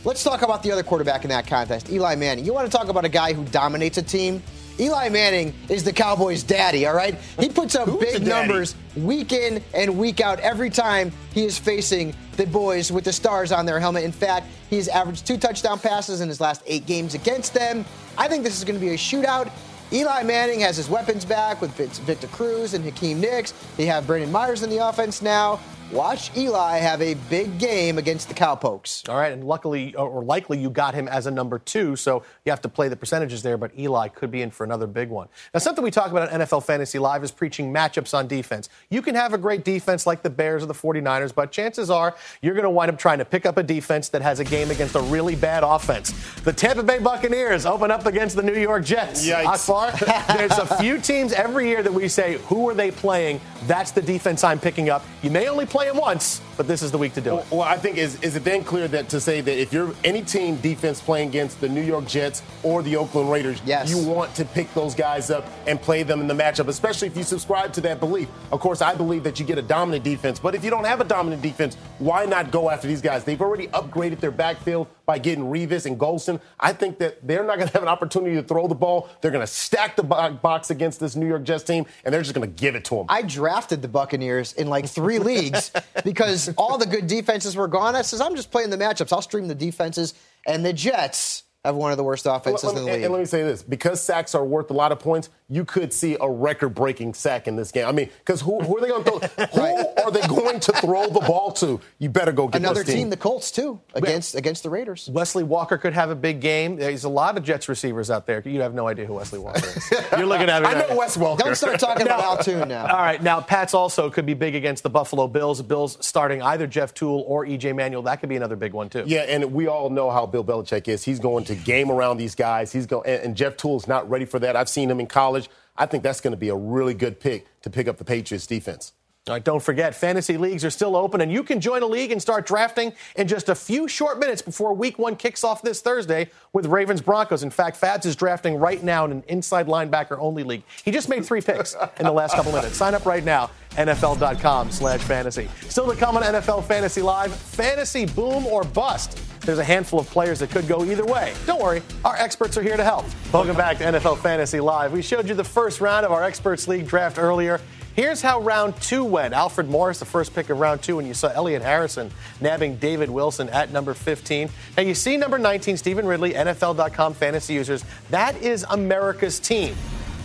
[0.04, 2.44] Let's talk about the other quarterback in that contest, Eli Manning.
[2.44, 4.42] You want to talk about a guy who dominates a team?
[4.80, 7.14] Eli Manning is the Cowboys' daddy, all right?
[7.40, 12.16] He puts up big numbers week in and week out every time he is facing
[12.36, 14.04] the boys with the stars on their helmet.
[14.04, 17.86] In fact, he has averaged two touchdown passes in his last eight games against them.
[18.18, 19.52] I think this is going to be a shootout.
[19.94, 23.54] Eli Manning has his weapons back with Victor Cruz and Hakeem Nicks.
[23.78, 25.60] They have Brandon Myers in the offense now.
[25.92, 29.10] Watch Eli have a big game against the Cowpokes.
[29.10, 32.50] All right, and luckily or likely you got him as a number two, so you
[32.50, 35.28] have to play the percentages there, but Eli could be in for another big one.
[35.54, 38.70] Now, something we talk about on NFL Fantasy Live is preaching matchups on defense.
[38.90, 42.16] You can have a great defense like the Bears or the 49ers, but chances are
[42.42, 44.72] you're going to wind up trying to pick up a defense that has a game
[44.72, 46.14] against a really bad offense.
[46.44, 49.28] The Tampa Bay Buccaneers open up against the New York Jets.
[49.28, 49.70] Yikes.
[49.70, 49.92] Akbar,
[50.38, 53.42] there's a few teams every year that we say, who are they playing?
[53.68, 55.06] That's the defense I'm picking up.
[55.22, 57.40] You may only play play him once, but this is the week to do well,
[57.40, 57.52] it.
[57.52, 60.22] Well, I think is is it then clear that to say that if you're any
[60.22, 63.90] team defense playing against the New York Jets or the Oakland Raiders, yes.
[63.90, 67.18] you want to pick those guys up and play them in the matchup, especially if
[67.18, 68.30] you subscribe to that belief.
[68.52, 71.02] Of course, I believe that you get a dominant defense, but if you don't have
[71.02, 73.24] a dominant defense, why not go after these guys?
[73.24, 76.40] They've already upgraded their backfield by getting Revis and Goldson.
[76.60, 79.10] I think that they're not going to have an opportunity to throw the ball.
[79.20, 82.34] They're going to stack the box against this New York Jets team, and they're just
[82.34, 83.06] going to give it to them.
[83.10, 85.72] I drafted the Buccaneers in like three leagues
[86.06, 87.96] because all the good defenses were gone.
[87.96, 89.12] I says, I'm just playing the matchups.
[89.14, 90.14] I'll stream the defenses.
[90.48, 93.04] And the Jets have one of the worst offenses well, in the league.
[93.04, 95.94] And let me say this because sacks are worth a lot of points, you could
[95.94, 97.86] see a record-breaking sack in this game.
[97.86, 99.76] I mean, because who, who, are they going to throw?
[99.76, 101.80] who are they going to throw the ball to?
[102.00, 102.96] You better go get another team.
[102.96, 103.10] team.
[103.12, 104.40] The Colts too, against yeah.
[104.40, 105.10] against the Raiders.
[105.12, 106.78] Wesley Walker could have a big game.
[106.78, 108.42] There's a lot of Jets receivers out there.
[108.44, 109.92] You have no idea who Wesley Walker is.
[110.18, 110.70] You're looking at me.
[110.70, 111.44] I know Wes Walker.
[111.44, 112.88] Don't start talking now, about Altoon now.
[112.88, 115.62] All right, now Pats also could be big against the Buffalo Bills.
[115.62, 118.02] Bills starting either Jeff Tuel or EJ Manuel.
[118.04, 119.04] That could be another big one too.
[119.06, 121.04] Yeah, and we all know how Bill Belichick is.
[121.04, 122.72] He's going to game around these guys.
[122.72, 124.56] He's going, and, and Jeff Tuel's not ready for that.
[124.56, 125.50] I've seen him in college.
[125.78, 128.48] I think that's going to be a really good pick to pick up the Patriots
[128.48, 128.94] defense.
[129.28, 132.12] All right, don't forget, fantasy leagues are still open, and you can join a league
[132.12, 135.80] and start drafting in just a few short minutes before week one kicks off this
[135.80, 137.44] Thursday with Ravens Broncos.
[137.44, 140.64] In fact, Fabs is drafting right now in an inside linebacker only league.
[140.84, 142.76] He just made three picks in the last couple minutes.
[142.76, 145.48] Sign up right now, NFL.com slash fantasy.
[145.70, 149.20] Still to come on NFL Fantasy Live, fantasy boom or bust.
[149.42, 151.36] There's a handful of players that could go either way.
[151.46, 153.06] Don't worry, our experts are here to help.
[153.32, 154.92] Welcome back to NFL Fantasy Live.
[154.92, 157.62] We showed you the first round of our Experts League draft earlier.
[158.02, 159.36] Here's how round two went.
[159.36, 162.10] Alfred Morris, the first pick of round two, and you saw Elliot Harrison
[162.40, 164.50] nabbing David Wilson at number 15.
[164.76, 167.86] Now you see number 19, Stevan Ridley, NFL.com fantasy users.
[168.10, 169.76] That is America's team.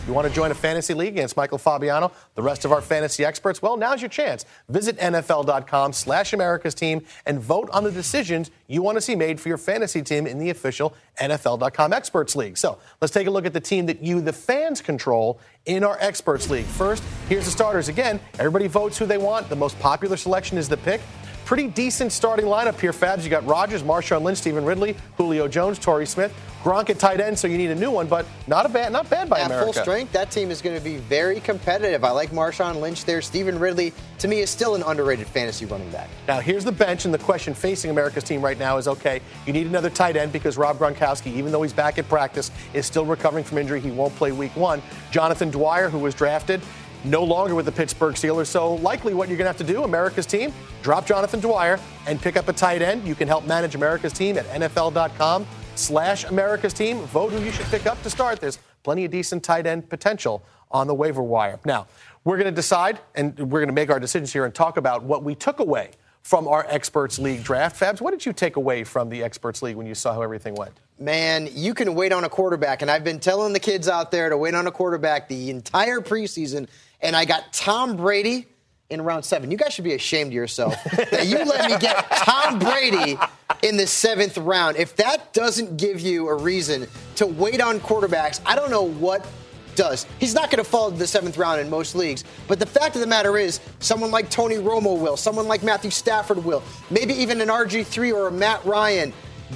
[0.06, 3.24] You want to join a fantasy league against Michael Fabiano, the rest of our fantasy
[3.24, 3.60] experts?
[3.60, 4.44] Well, now's your chance.
[4.68, 9.40] Visit NFL.com slash America's team and vote on the decisions you want to see made
[9.40, 12.56] for your fantasy team in the official NFL.com Experts League.
[12.56, 15.98] So let's take a look at the team that you, the fans, control in our
[16.00, 16.64] Experts League.
[16.64, 17.88] First, here's the starters.
[17.88, 19.48] Again, everybody votes who they want.
[19.48, 21.00] The most popular selection is the pick.
[21.44, 23.22] Pretty decent starting lineup here, Fabs.
[23.22, 27.38] You got Rodgers, Marshawn Lynch, Stevan Ridley, Julio Jones, Torrey Smith, Gronk at tight end,
[27.38, 29.72] so you need a new one, but not a bad, not bad by At America.
[29.72, 32.02] full strength, that team is going to be very competitive.
[32.02, 33.22] I like Marshawn Lynch there.
[33.22, 36.08] Stevan Ridley, to me, is still an underrated fantasy running back.
[36.26, 39.52] Now, here's the bench, and the question facing America's team right now is okay, you
[39.52, 43.04] need another tight end because Rob Gronkowski, even though he's back at practice, is still
[43.04, 43.80] recovering from injury.
[43.80, 44.82] He won't play week one.
[45.12, 46.60] Jonathan Dwyer, who was drafted,
[47.04, 48.46] no longer with the Pittsburgh Steelers.
[48.46, 52.20] So, likely what you're going to have to do, America's team, drop Jonathan Dwyer and
[52.20, 53.06] pick up a tight end.
[53.06, 56.98] You can help manage America's team at NFL.com slash America's team.
[57.06, 58.40] Vote who you should pick up to start.
[58.40, 61.58] There's plenty of decent tight end potential on the waiver wire.
[61.64, 61.86] Now,
[62.24, 65.02] we're going to decide and we're going to make our decisions here and talk about
[65.02, 65.92] what we took away
[66.22, 67.80] from our Experts League draft.
[67.80, 70.54] Fabs, what did you take away from the Experts League when you saw how everything
[70.56, 70.74] went?
[70.98, 74.30] Man, you can wait on a quarterback, and I've been telling the kids out there
[74.30, 76.68] to wait on a quarterback the entire preseason,
[77.02, 78.46] and I got Tom Brady
[78.88, 79.50] in round seven.
[79.50, 80.74] You guys should be ashamed of yourself
[81.10, 83.18] that you let me get Tom Brady
[83.62, 84.78] in the seventh round.
[84.78, 89.26] If that doesn't give you a reason to wait on quarterbacks, I don't know what
[89.74, 90.06] does.
[90.18, 92.24] He's not going to fall to the seventh round in most leagues.
[92.48, 95.90] But the fact of the matter is, someone like Tony Romo will, someone like Matthew
[95.90, 99.12] Stafford will, maybe even an RG3 or a Matt Ryan.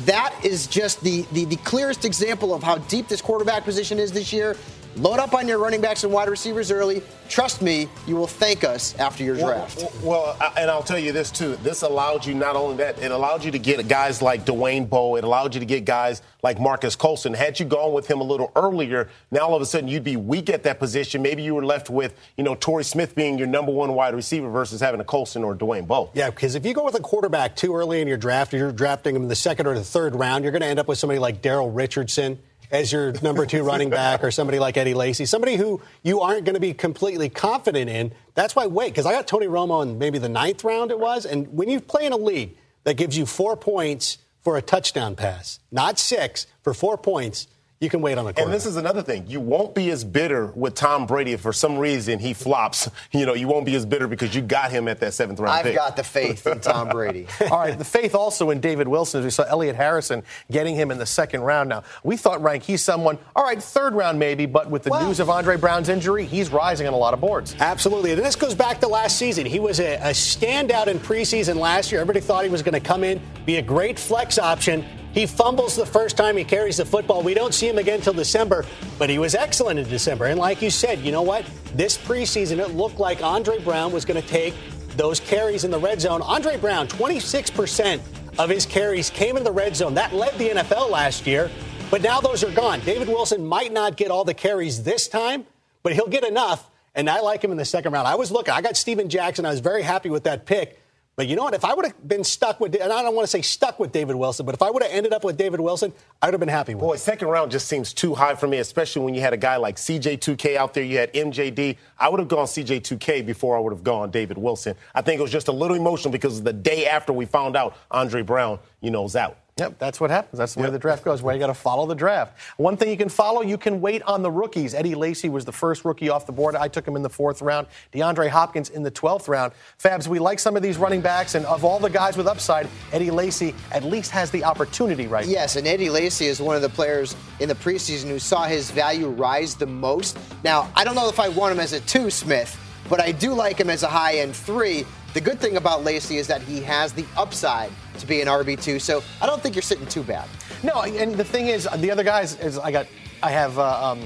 [0.06, 4.12] That is just the, the, the clearest example of how deep this quarterback position is
[4.12, 4.56] this year.
[4.96, 7.02] Load up on your running backs and wide receivers early.
[7.28, 9.78] Trust me, you will thank us after your draft.
[10.02, 11.56] Well, well, and I'll tell you this too.
[11.62, 15.14] This allowed you not only that, it allowed you to get guys like Dwayne Bowe.
[15.14, 17.34] It allowed you to get guys like Marques Colston.
[17.34, 20.16] Had you gone with him a little earlier, now all of a sudden you'd be
[20.16, 21.22] weak at that position.
[21.22, 24.50] Maybe you were left with, you know, Torrey Smith being your number one wide receiver
[24.50, 26.10] versus having a Colston or Dwayne Bowe.
[26.14, 28.72] Yeah, because if you go with a quarterback too early in your draft, or you're
[28.72, 30.98] drafting him in the second or the third round, you're going to end up with
[30.98, 35.26] somebody like Daryl Richardson as your number two running back, or somebody like Eddie Lacy,
[35.26, 38.12] somebody who you aren't going to be completely confident in.
[38.34, 41.26] That's why wait, because I got Tony Romo in maybe the ninth round it was,
[41.26, 45.16] and when you play in a league that gives you four points for a touchdown
[45.16, 47.46] pass, not six for four points.
[47.80, 48.44] You can wait on the quarterback.
[48.44, 49.24] And this is another thing.
[49.26, 52.90] You won't be as bitter with Tom Brady if for some reason he flops.
[53.10, 55.56] You know, you won't be as bitter because you got him at that seventh round
[55.56, 55.76] I've pick.
[55.76, 57.26] got the faith in Tom Brady.
[57.50, 60.90] All right, the faith also in David Wilson, as we saw Elliot Harrison getting him
[60.90, 61.82] in the second round now.
[62.04, 65.18] We thought, Rank, he's someone, all right, third round maybe, but with the Well- news
[65.18, 67.56] of Andre Brown's injury, he's rising on a lot of boards.
[67.60, 68.12] Absolutely.
[68.12, 69.46] And this goes back to last season.
[69.46, 72.02] He was a, a standout in preseason last year.
[72.02, 74.84] Everybody thought he was going to come in, be a great flex option.
[75.12, 77.22] He fumbles the first time he carries the football.
[77.22, 78.64] We don't see him again until December,
[78.98, 80.26] but he was excellent in December.
[80.26, 81.44] And like you said, you know what?
[81.74, 84.54] This preseason, it looked like Andre Brown was going to take
[84.96, 86.22] those carries in the red zone.
[86.22, 88.00] Andre Brown, 26%
[88.38, 89.94] of his carries came in the red zone.
[89.94, 91.50] That led the NFL last year,
[91.90, 92.80] but now those are gone.
[92.80, 95.44] David Wilson might not get all the carries this time,
[95.82, 96.70] but he'll get enough.
[96.94, 98.06] And I like him in the second round.
[98.06, 99.44] I was looking, I got Steven Jackson.
[99.44, 100.79] I was very happy with that pick.
[101.16, 101.54] But you know what?
[101.54, 103.92] If I would have been stuck with, and I don't want to say stuck with
[103.92, 105.92] David Wilson, but if I would have ended up with David Wilson,
[106.22, 106.98] I would have been happy with Boy, it.
[106.98, 109.76] second round just seems too high for me, especially when you had a guy like
[109.76, 110.84] CJ2K out there.
[110.84, 111.76] You had MJD.
[111.98, 114.74] I would have gone CJ2K before I would have gone David Wilson.
[114.94, 117.76] I think it was just a little emotional because the day after we found out
[117.90, 119.36] Andre Brown, you know, is out.
[119.58, 120.38] Yep, that's what happens.
[120.38, 121.22] That's the way the draft goes.
[121.22, 122.38] Where you got to follow the draft.
[122.56, 124.74] One thing you can follow, you can wait on the rookies.
[124.74, 126.56] Eddie Lacy was the first rookie off the board.
[126.56, 127.66] I took him in the fourth round.
[127.92, 129.52] DeAndre Hopkins in the twelfth round.
[129.78, 132.68] Fabs, we like some of these running backs, and of all the guys with upside,
[132.92, 135.32] Eddie Lacy at least has the opportunity right now.
[135.32, 138.70] Yes, and Eddie Lacy is one of the players in the preseason who saw his
[138.70, 140.18] value rise the most.
[140.42, 142.58] Now, I don't know if I want him as a two, Smith,
[142.88, 144.86] but I do like him as a high end three.
[145.12, 148.80] The good thing about Lacy is that he has the upside to be an RB2,
[148.80, 150.28] so I don't think you're sitting too bad.
[150.62, 152.86] No, and the thing is, the other guys is I got
[153.22, 153.58] I have.
[153.58, 154.00] Uh, um,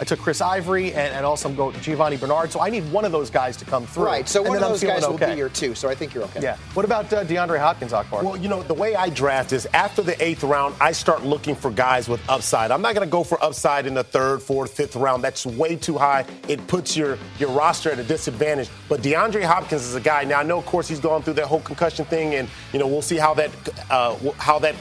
[0.00, 2.50] I took Chris Ivory and, and also I'm going Giovani Bernard.
[2.50, 4.06] So I need one of those guys to come through.
[4.06, 4.26] Right.
[4.26, 5.74] So and one of those feeling guys will be here too.
[5.74, 6.40] So I think you're okay.
[6.40, 6.56] Yeah.
[6.72, 8.24] What about uh, DeAndre Hopkins, Akbar?
[8.24, 11.54] Well, you know, the way I draft is after the eighth round, I start looking
[11.54, 12.70] for guys with upside.
[12.70, 15.22] I'm not going to go for upside in the third, fourth, fifth round.
[15.22, 16.24] That's way too high.
[16.48, 18.70] It puts your, your roster at a disadvantage.
[18.88, 20.24] But DeAndre Hopkins is a guy.
[20.24, 22.86] Now, I know, of course, he's gone through that whole concussion thing, and, you know,
[22.86, 23.50] we'll see how that,
[23.90, 24.76] uh, how that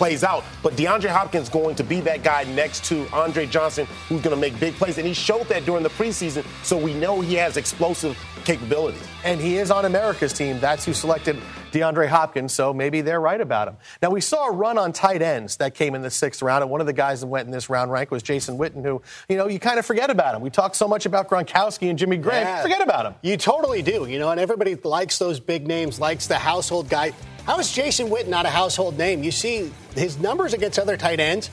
[0.00, 0.44] plays out.
[0.62, 4.40] But DeAndre Hopkins going to be that guy next to Andre Johnson who's going to
[4.40, 4.96] make big plays.
[4.96, 9.06] And he showed that during the preseason, so we know he has explosive capabilities.
[9.24, 10.58] and he is on America's team.
[10.58, 11.36] That's who selected
[11.72, 13.76] DeAndre Hopkins, so maybe they're right about him.
[14.00, 16.70] Now, we saw a run on tight ends that came in the sixth round, and
[16.70, 19.36] one of the guys that went in this round rank was Jason Witten, who, you
[19.36, 20.40] know, you kind of forget about him.
[20.40, 22.62] We talk so much about Gronkowski and Jimmy Graham, Yeah.
[22.62, 23.14] forget about him.
[23.22, 27.12] You totally do, you know, and everybody likes those big names, likes the household guy.
[27.50, 29.24] How is Jason Witten not a household name?
[29.24, 31.50] You see his numbers against other tight ends.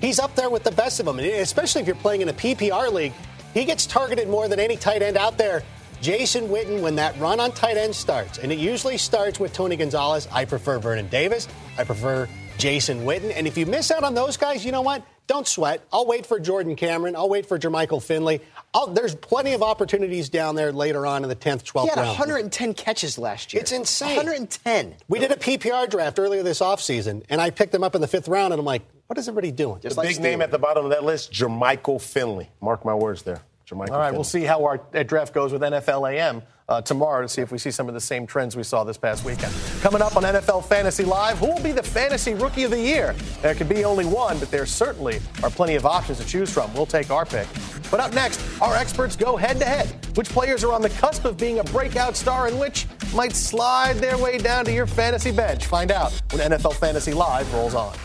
[0.00, 2.32] He's up there with the best of them, and especially if you're playing in a
[2.32, 3.12] PPR league.
[3.52, 5.62] He gets targeted more than any tight end out there.
[6.00, 9.76] Jason Witten, when that run on tight end starts, and it usually starts with Tony
[9.76, 11.46] Gonzalez, I prefer Vernon Davis.
[11.76, 12.26] I prefer
[12.56, 13.30] Jason Witten.
[13.36, 15.04] And if you miss out on those guys, you know what?
[15.26, 15.82] Don't sweat.
[15.92, 17.16] I'll wait for Jordan Cameron.
[17.16, 18.40] I'll wait for Jermichael Finley.
[18.74, 21.96] I'll, there's plenty of opportunities down there later on in the 10th, 12th He had
[21.96, 22.08] round.
[22.08, 23.60] 110 catches last year.
[23.62, 24.16] It's insane.
[24.16, 24.96] 110.
[25.08, 28.08] We did a PPR draft earlier this offseason, and I picked him up in the
[28.08, 29.80] fifth round, and I'm like, what is everybody doing?
[29.80, 32.50] Just The like big name at the bottom of that list, Jermichael Finley.
[32.60, 33.40] Mark my words there.
[33.68, 34.16] Jermichael All right, Finley.
[34.16, 37.58] we'll see how our draft goes with NFL AM uh, tomorrow to see if we
[37.58, 39.52] see some of the same trends we saw this past weekend.
[39.82, 43.14] Coming up on NFL Fantasy Live, who will be the Fantasy Rookie of the Year?
[43.42, 46.72] There could be only one, but there certainly are plenty of options to choose from.
[46.74, 47.46] We'll take our pick.
[47.94, 49.86] But up next, our experts go head to head.
[50.16, 53.98] Which players are on the cusp of being a breakout star and which might slide
[53.98, 55.66] their way down to your fantasy bench?
[55.66, 57.96] Find out when NFL Fantasy Live rolls on.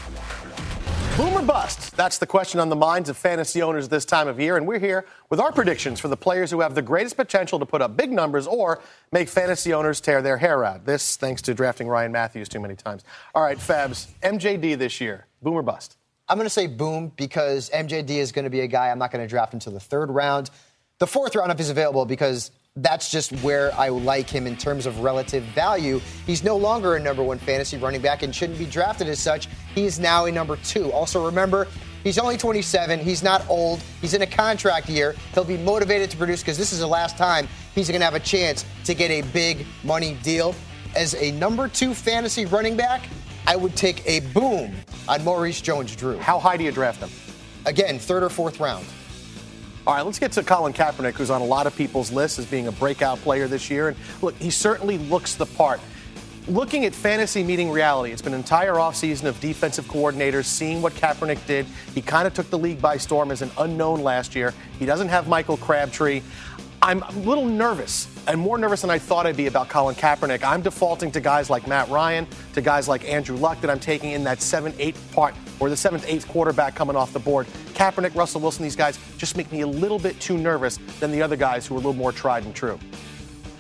[1.17, 1.97] Boom or bust?
[1.97, 4.77] That's the question on the minds of fantasy owners this time of year, and we're
[4.77, 7.97] here with our predictions for the players who have the greatest potential to put up
[7.97, 10.85] big numbers or make fantasy owners tear their hair out.
[10.85, 13.03] This thanks to drafting Ryan Mathews too many times.
[13.33, 15.98] All right, Fabs, MJD this year, boom or bust?
[16.29, 19.11] I'm going to say boom because MJD is going to be a guy I'm not
[19.11, 20.51] going to draft until the third round.
[20.99, 24.85] The fourth round, if he's available, because that's just where I like him in terms
[24.85, 25.99] of relative value.
[26.27, 29.47] He's no longer a number one fantasy running back and shouldn't be drafted as such.
[29.73, 30.91] He is now a number two.
[30.91, 31.67] Also, remember,
[32.03, 32.99] he's only 27.
[32.99, 33.79] He's not old.
[33.99, 35.15] He's in a contract year.
[35.33, 38.13] He'll be motivated to produce because this is the last time he's going to have
[38.13, 40.53] a chance to get a big money deal.
[40.95, 43.01] As a number two fantasy running back,
[43.47, 44.75] I would take a boom
[45.09, 46.17] on Maurice Jones Drew.
[46.19, 47.09] How high do you draft him?
[47.65, 48.85] Again, third or fourth round.
[49.87, 52.45] All right, let's get to Colin Kaepernick, who's on a lot of people's lists as
[52.45, 53.89] being a breakout player this year.
[53.89, 55.79] And look, he certainly looks the part.
[56.47, 60.93] Looking at fantasy meeting reality, it's been an entire offseason of defensive coordinators seeing what
[60.93, 61.65] Kaepernick did.
[61.93, 64.53] He kind of took the league by storm as an unknown last year.
[64.77, 66.21] He doesn't have Michael Crabtree.
[66.81, 70.43] I'm a little nervous, and more nervous than I thought I'd be about Colin Kaepernick.
[70.43, 74.11] I'm defaulting to guys like Matt Ryan, to guys like Andrew Luck that I'm taking
[74.11, 77.47] in that 7 8 part, or the 7th, 8th quarterback coming off the board.
[77.73, 81.21] Kaepernick, Russell Wilson, these guys just make me a little bit too nervous than the
[81.21, 82.79] other guys who are a little more tried and true.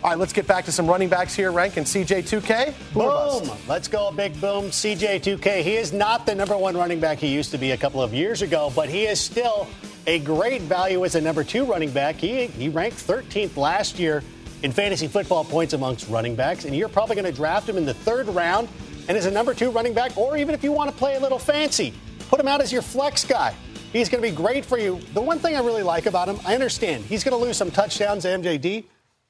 [0.01, 2.93] All right, let's get back to some running backs here, Rank, and CJ2K.
[2.93, 3.51] Boom?
[3.67, 4.65] Let's go, big boom.
[4.65, 5.61] CJ2K.
[5.61, 8.13] He is not the number one running back he used to be a couple of
[8.13, 9.67] years ago, but he is still
[10.07, 12.15] a great value as a number two running back.
[12.15, 14.23] He, he ranked 13th last year
[14.63, 17.85] in fantasy football points amongst running backs, and you're probably going to draft him in
[17.85, 18.67] the third round
[19.09, 21.19] and as a number two running back, or even if you want to play a
[21.19, 21.93] little fancy,
[22.29, 23.55] put him out as your flex guy.
[23.91, 24.99] He's going to be great for you.
[25.15, 27.71] The one thing I really like about him, I understand he's going to lose some
[27.71, 28.83] touchdowns to MJD,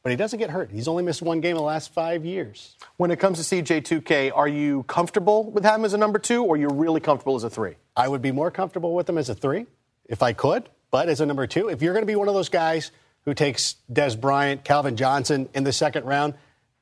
[0.04, 0.70] but he doesn't get hurt.
[0.70, 2.76] He's only missed one game in the last five years.
[2.98, 6.58] When it comes to CJ2K, are you comfortable with him as a number two, or
[6.58, 7.76] you're really comfortable as a three?
[7.96, 9.66] I would be more comfortable with him as a three
[10.10, 12.34] if I could, but as a number two, if you're going to be one of
[12.34, 12.92] those guys
[13.26, 16.34] who takes Dez Bryant, Calvin Johnson in the second round,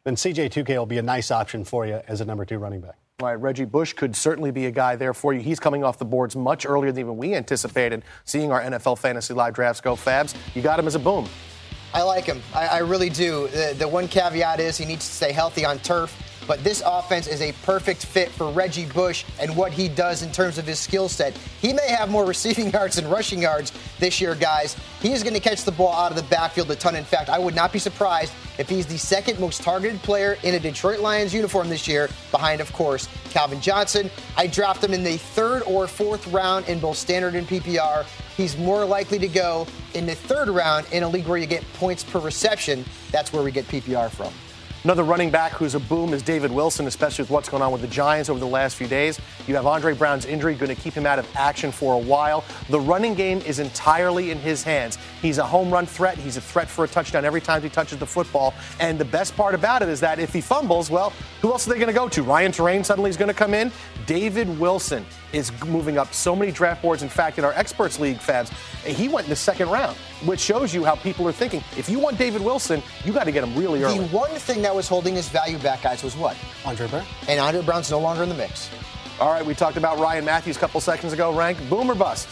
[0.06, 2.96] then CJ2K will be a nice option for you as a number two running back.
[3.20, 5.42] All right, Reggie Bush could certainly be a guy there for you.
[5.42, 8.04] He's coming off the boards much earlier than even we anticipated.
[8.26, 11.28] Seeing our NFL Fantasy Live drafts go, Fabs, you got him as a boom.
[11.94, 12.42] I like him.
[12.54, 13.48] I, I really do.
[13.48, 16.16] The, the one caveat is he needs to stay healthy on turf.
[16.48, 20.32] But this offense is a perfect fit for Reggie Bush and what he does in
[20.32, 21.38] terms of his skill set.
[21.62, 24.78] He may have more receiving yards and rushing yards this year, guys.
[25.02, 26.96] He is going to catch the ball out of the backfield a ton.
[26.96, 30.56] In fact, I would not be surprised if he's the second most targeted player in
[30.56, 34.10] a Detroit Lions uniform this year, behind, of course, Calvin Johnson.
[34.36, 38.06] I draft him in the third or fourth round in both standard and PPR.
[38.36, 41.64] He's more likely to go in the third round in a league where you get
[41.74, 42.86] points per reception.
[43.12, 44.32] That's where we get PPR from.
[44.84, 47.82] Another running back who's a boom is David Wilson, especially with what's going on with
[47.82, 49.20] the Giants over the last few days.
[49.48, 52.46] You have Andre Brown's injury going to keep him out of action for a while.
[52.70, 54.98] The running game is entirely in his hands.
[55.22, 56.18] He's a home run threat.
[56.18, 58.54] He's a threat for a touchdown every time he touches the football.
[58.80, 61.12] And the best part about it is that if he fumbles, well,
[61.42, 62.22] who else are they going to go to?
[62.22, 63.72] Ryan Torain suddenly is going to come in.
[64.06, 67.04] David Wilson is moving up so many draft boards.
[67.04, 68.50] In fact, in our experts league, Fabs,
[68.86, 71.64] he went in the second round, which shows you how people are thinking.
[71.78, 74.00] If you want David Wilson, you got to get him really early.
[74.00, 76.38] The one thing that was holding his value back, guys, was what?
[76.66, 77.06] Andre Brown.
[77.28, 78.70] And Andre Brown's no longer in the mix.
[79.20, 81.36] All right, we talked about Ryan Mathews a couple seconds ago.
[81.36, 82.30] Rank, boom or bust?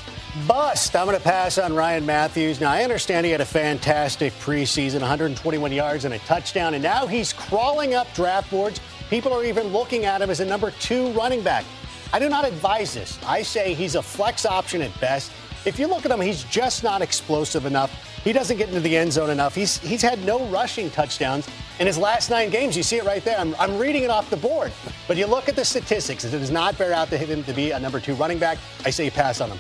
[0.48, 0.96] Bust.
[0.96, 2.62] I'm going to pass on Ryan Mathews.
[2.62, 7.08] Now, I understand he had a fantastic preseason 121 yards and a touchdown, and now
[7.08, 8.80] he's crawling up draft boards.
[9.10, 11.66] People are even looking at him as a number two running back.
[12.14, 13.20] I do not advise this.
[13.26, 15.32] I say he's a flex option at best.
[15.66, 17.92] If you look at him, he's just not explosive enough.
[18.24, 19.54] He doesn't get into the end zone enough.
[19.54, 21.48] He's he's had no rushing touchdowns
[21.80, 22.76] in his last nine games.
[22.76, 23.38] You see it right there.
[23.38, 24.72] I'm, I'm reading it off the board.
[25.08, 26.24] But you look at the statistics.
[26.24, 28.58] It does not bear out to him to be a number two running back.
[28.84, 29.60] I say pass on him.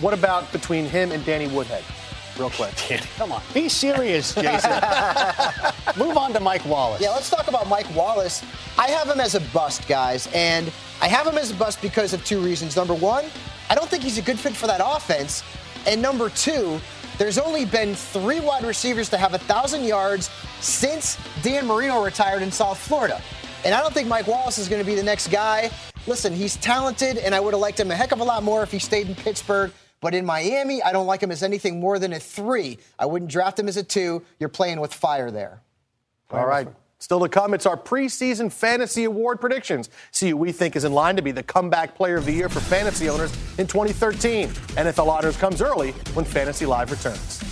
[0.00, 1.84] What about between him and Danny Woodhead?
[2.38, 2.74] Real quick.
[3.16, 3.42] Come on.
[3.52, 4.72] Be serious, Jason.
[5.96, 7.00] Move on to Mike Wallace.
[7.00, 8.44] Yeah, let's talk about Mike Wallace.
[8.76, 10.72] I have him as a bust, guys, and
[11.04, 12.76] I have him as a bust because of two reasons.
[12.76, 13.26] Number one,
[13.68, 15.42] I don't think he's a good fit for that offense.
[15.86, 16.80] And number two,
[17.18, 20.30] there's only been three wide receivers to have a 1,000 yards
[20.60, 23.20] since Dan Marino retired in South Florida.
[23.66, 25.70] And I don't think Mike Wallace is going to be the next guy.
[26.06, 28.62] Listen, he's talented, and I would have liked him a heck of a lot more
[28.62, 29.72] if he stayed in Pittsburgh.
[30.00, 32.78] But in Miami, I don't like him as anything more than a three.
[32.98, 34.22] I wouldn't draft him as a two.
[34.40, 35.60] You're playing with fire there.
[36.30, 36.66] All right.
[36.98, 39.90] Still to come, it's our preseason fantasy award predictions.
[40.10, 42.48] See who we think is in line to be the comeback player of the year
[42.48, 44.48] for fantasy owners in 2013.
[44.48, 47.42] NFL Honors comes early when Fantasy Live returns.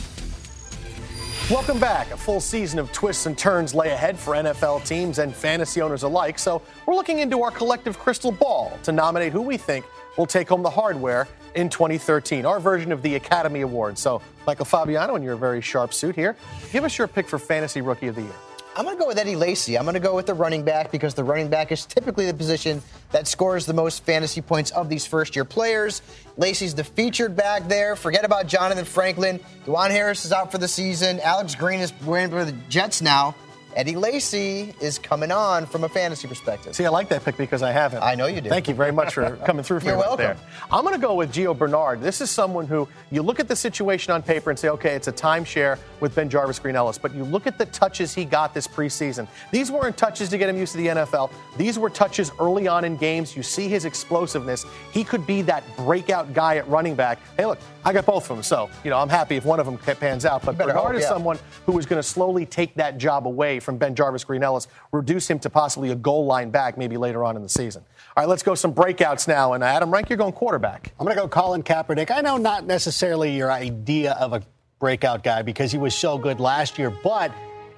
[1.50, 2.10] Welcome back.
[2.12, 6.02] A full season of twists and turns lay ahead for NFL teams and fantasy owners
[6.02, 6.38] alike.
[6.38, 9.84] So we're looking into our collective crystal ball to nominate who we think
[10.16, 14.00] will take home the hardware in 2013, our version of the Academy Awards.
[14.00, 16.36] So, Michael Fabiano, in your very sharp suit here,
[16.72, 18.32] give us your pick for Fantasy Rookie of the Year.
[18.74, 19.76] I'm going to go with Eddie Lacy.
[19.76, 22.32] I'm going to go with the running back because the running back is typically the
[22.32, 26.00] position that scores the most fantasy points of these first year players.
[26.38, 27.96] Lacy's the featured back there.
[27.96, 29.40] Forget about Jonathan Franklin.
[29.66, 31.20] DuJuan Harris is out for the season.
[31.20, 33.34] Alex Green is wearing for the Jets now.
[33.74, 36.74] Eddie Lacy is coming on from a fantasy perspective.
[36.74, 38.02] See, I like that pick because I have him.
[38.02, 38.48] I know you do.
[38.50, 40.26] Thank you very much for coming through for You're me right welcome.
[40.26, 40.36] there.
[40.70, 42.00] I'm going to go with Gio Bernard.
[42.02, 45.08] This is someone who you look at the situation on paper and say, okay, it's
[45.08, 49.26] a timeshare with BenJarvus Green-Ellis, but you look at the touches he got this preseason.
[49.50, 51.30] These weren't touches to get him used to the NFL.
[51.56, 53.36] These were touches early on in games.
[53.36, 54.66] You see his explosiveness.
[54.92, 57.18] He could be that breakout guy at running back.
[57.36, 59.66] Hey, look, I got both of them, so you know I'm happy if one of
[59.66, 60.44] them pans out.
[60.44, 63.78] But Bernard hope, is someone who is going to slowly take that job away from
[63.78, 67.48] BenJarvus Green-Ellis, reduce him to possibly a goal line back maybe later on in the
[67.48, 67.84] season.
[68.16, 69.54] All right, let's go some breakouts now.
[69.54, 70.92] And Adam Rank, you're going quarterback.
[70.98, 72.10] I'm going to go Colin Kaepernick.
[72.10, 74.42] I know not necessarily your idea of a
[74.78, 77.32] breakout guy because he was so good last year, but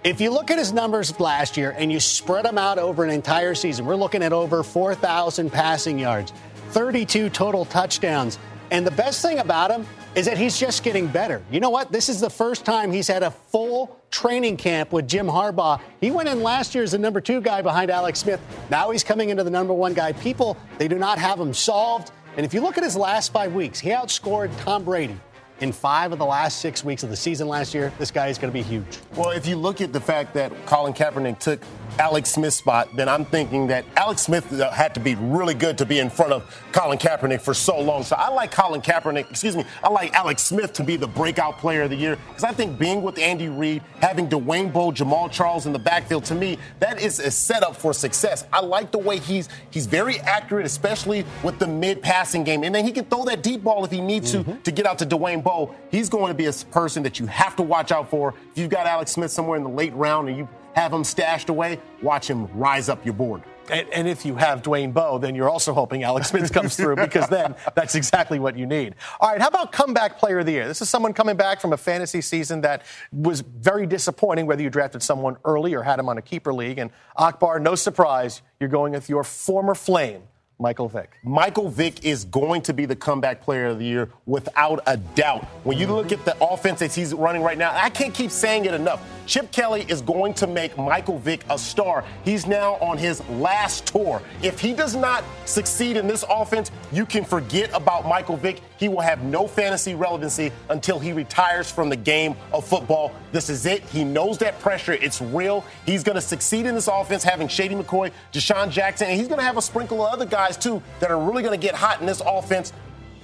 [0.05, 3.11] if you look at his numbers last year and you spread them out over an
[3.11, 6.33] entire season, we're looking at over 4,000 passing yards,
[6.71, 8.39] 32 total touchdowns.
[8.71, 11.43] And the best thing about him is that he's just getting better.
[11.51, 11.91] You know what?
[11.91, 15.81] This is the first time he's had a full training camp with Jim Harbaugh.
[16.01, 18.41] He went in last year as the number two guy behind Alex Smith.
[18.71, 20.13] Now he's coming into the number one guy.
[20.13, 22.13] People, they do not have him solved.
[22.37, 25.19] And if you look at his last five weeks, he outscored Tom Brady
[25.61, 27.93] in five of the last six weeks of the season last year.
[27.99, 28.99] This guy is going to be huge.
[29.17, 31.61] Well, if you look at the fact that Colin Kaepernick took
[31.99, 35.79] Alex Smith spot, then I'm thinking that Alex Smith uh, had to be really good
[35.79, 38.03] to be in front of Colin Kaepernick for so long.
[38.03, 41.59] So I like Colin Kaepernick, excuse me, I like Alex Smith to be the breakout
[41.59, 45.31] player of the year because I think being with Andy Reid, having Dwayne Bowe, Jamaal
[45.31, 48.45] Charles in the backfield, to me, that is a setup for success.
[48.53, 52.65] I like the way he's he's very accurate, especially with the mid passing game.
[52.65, 54.99] And then he can throw that deep ball if he needs to to get out
[54.99, 55.75] to Dwayne Bowe.
[55.91, 58.35] He's going to be a person that you have to watch out for.
[58.51, 61.49] If you've got Alex Smith somewhere in the late round and you have him stashed
[61.49, 63.43] away, watch him rise up your board.
[63.71, 66.97] And, and if you have Dwayne Bowe, then you're also hoping Alex Smith comes through
[66.97, 68.95] because then that's exactly what you need.
[69.21, 70.69] All right, how about comeback player of the year?
[70.69, 74.71] This is someone coming back from a fantasy season that was very disappointing, whether you
[74.71, 76.79] drafted someone early or had him on a keeper league.
[76.79, 80.23] And Akbar, no surprise, you're going with your former flame,
[80.59, 81.17] Michael Vick.
[81.25, 85.45] Michael Vick is going to be the comeback player of the year without a doubt.
[85.65, 88.67] When you look at the offense that he's running right now, I can't keep saying
[88.67, 89.03] it enough.
[89.27, 92.05] Chip Kelly is going to make Michael Vick a star.
[92.25, 94.23] He's now on his last tour.
[94.43, 98.61] If he does not succeed in this offense, you can forget about Michael Vick.
[98.77, 103.13] He will have no fantasy relevancy until he retires from the game of football.
[103.33, 103.83] This is it.
[103.85, 104.93] He knows that pressure.
[104.93, 105.65] It's real.
[105.87, 109.41] He's going to succeed in this offense, having Shady McCoy, DeSean Jackson, and he's going
[109.41, 112.01] to have a sprinkle of other guys, too, that are really going to get hot
[112.01, 112.73] in this offense.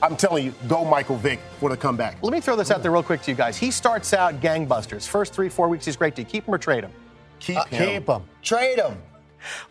[0.03, 2.17] I'm telling you, go Michael Vick for the comeback.
[2.23, 3.57] Let me throw this out there real quick to you guys.
[3.59, 5.07] He starts out gangbusters.
[5.07, 6.15] First three, four weeks, he's great.
[6.15, 6.93] Do you keep him or trade him?
[7.39, 7.89] Keep Uh, him.
[8.01, 8.23] Keep him.
[8.43, 8.97] Trade him.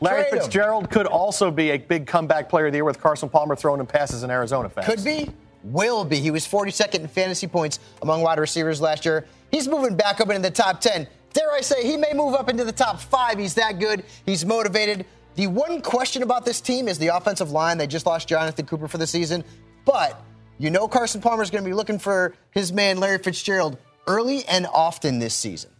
[0.02, 0.40] Larry Trade him.
[0.40, 3.80] Fitzgerald could also be a big comeback player of the year with Carson Palmer throwing
[3.80, 4.86] him passes in Arizona fans.
[4.88, 5.32] Could be,
[5.64, 6.18] will be.
[6.20, 9.26] He was 42nd in fantasy points among wide receivers last year.
[9.52, 11.08] He's moving back up into the top 10.
[11.34, 13.38] Dare I say, he may move up into the top five.
[13.38, 14.04] He's that good.
[14.26, 15.06] He's motivated.
[15.36, 17.78] The one question about this team is the offensive line.
[17.78, 19.44] They just lost Jonathan Cooper for the season.
[19.90, 20.22] But
[20.60, 23.76] you know Carson Palmer's going to be looking for his man, Larry Fitzgerald,
[24.06, 25.72] early and often this season.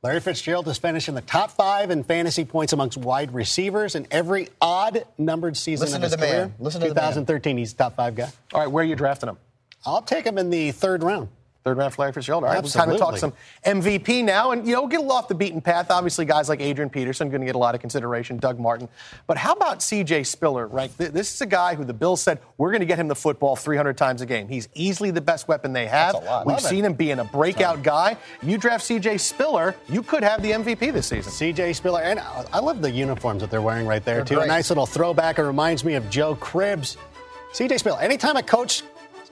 [0.00, 4.06] Larry Fitzgerald has finished in the top five in fantasy points amongst wide receivers in
[4.12, 6.30] every odd numbered season Listen of to his the man.
[6.50, 6.54] career.
[6.60, 7.02] Listen to the man.
[7.04, 8.30] 2013, he's top five guy.
[8.54, 9.38] All right, where are you drafting him?
[9.84, 11.28] I'll take him in the third round.
[11.68, 12.44] Third round for Larry Fitzgerald.
[12.44, 13.34] All right, we'll kind of talk some
[13.66, 15.90] MVP now, and you know, get a little off the beaten path.
[15.90, 18.38] Obviously, guys like Adrian Peterson going to get a lot of consideration.
[18.38, 18.88] Doug Martin,
[19.26, 20.24] but how about C.J.
[20.24, 20.66] Spiller?
[20.66, 23.14] Right, this is a guy who the Bills said we're going to get him the
[23.14, 24.48] football 300 times a game.
[24.48, 26.14] He's easily the best weapon they have.
[26.14, 26.46] That's a lot.
[26.46, 26.68] We've Love it.
[26.68, 28.16] seen him being a breakout guy.
[28.42, 29.18] You draft C.J.
[29.18, 31.30] Spiller, you could have the MVP this season.
[31.30, 34.34] CJ Spiller, and I love the uniforms that they're wearing right there, They're too.
[34.36, 34.44] great.
[34.46, 35.38] A nice little throwback.
[35.38, 36.96] It reminds me of Joe Cribbs.
[37.52, 38.84] CJ Spiller, anytime a coach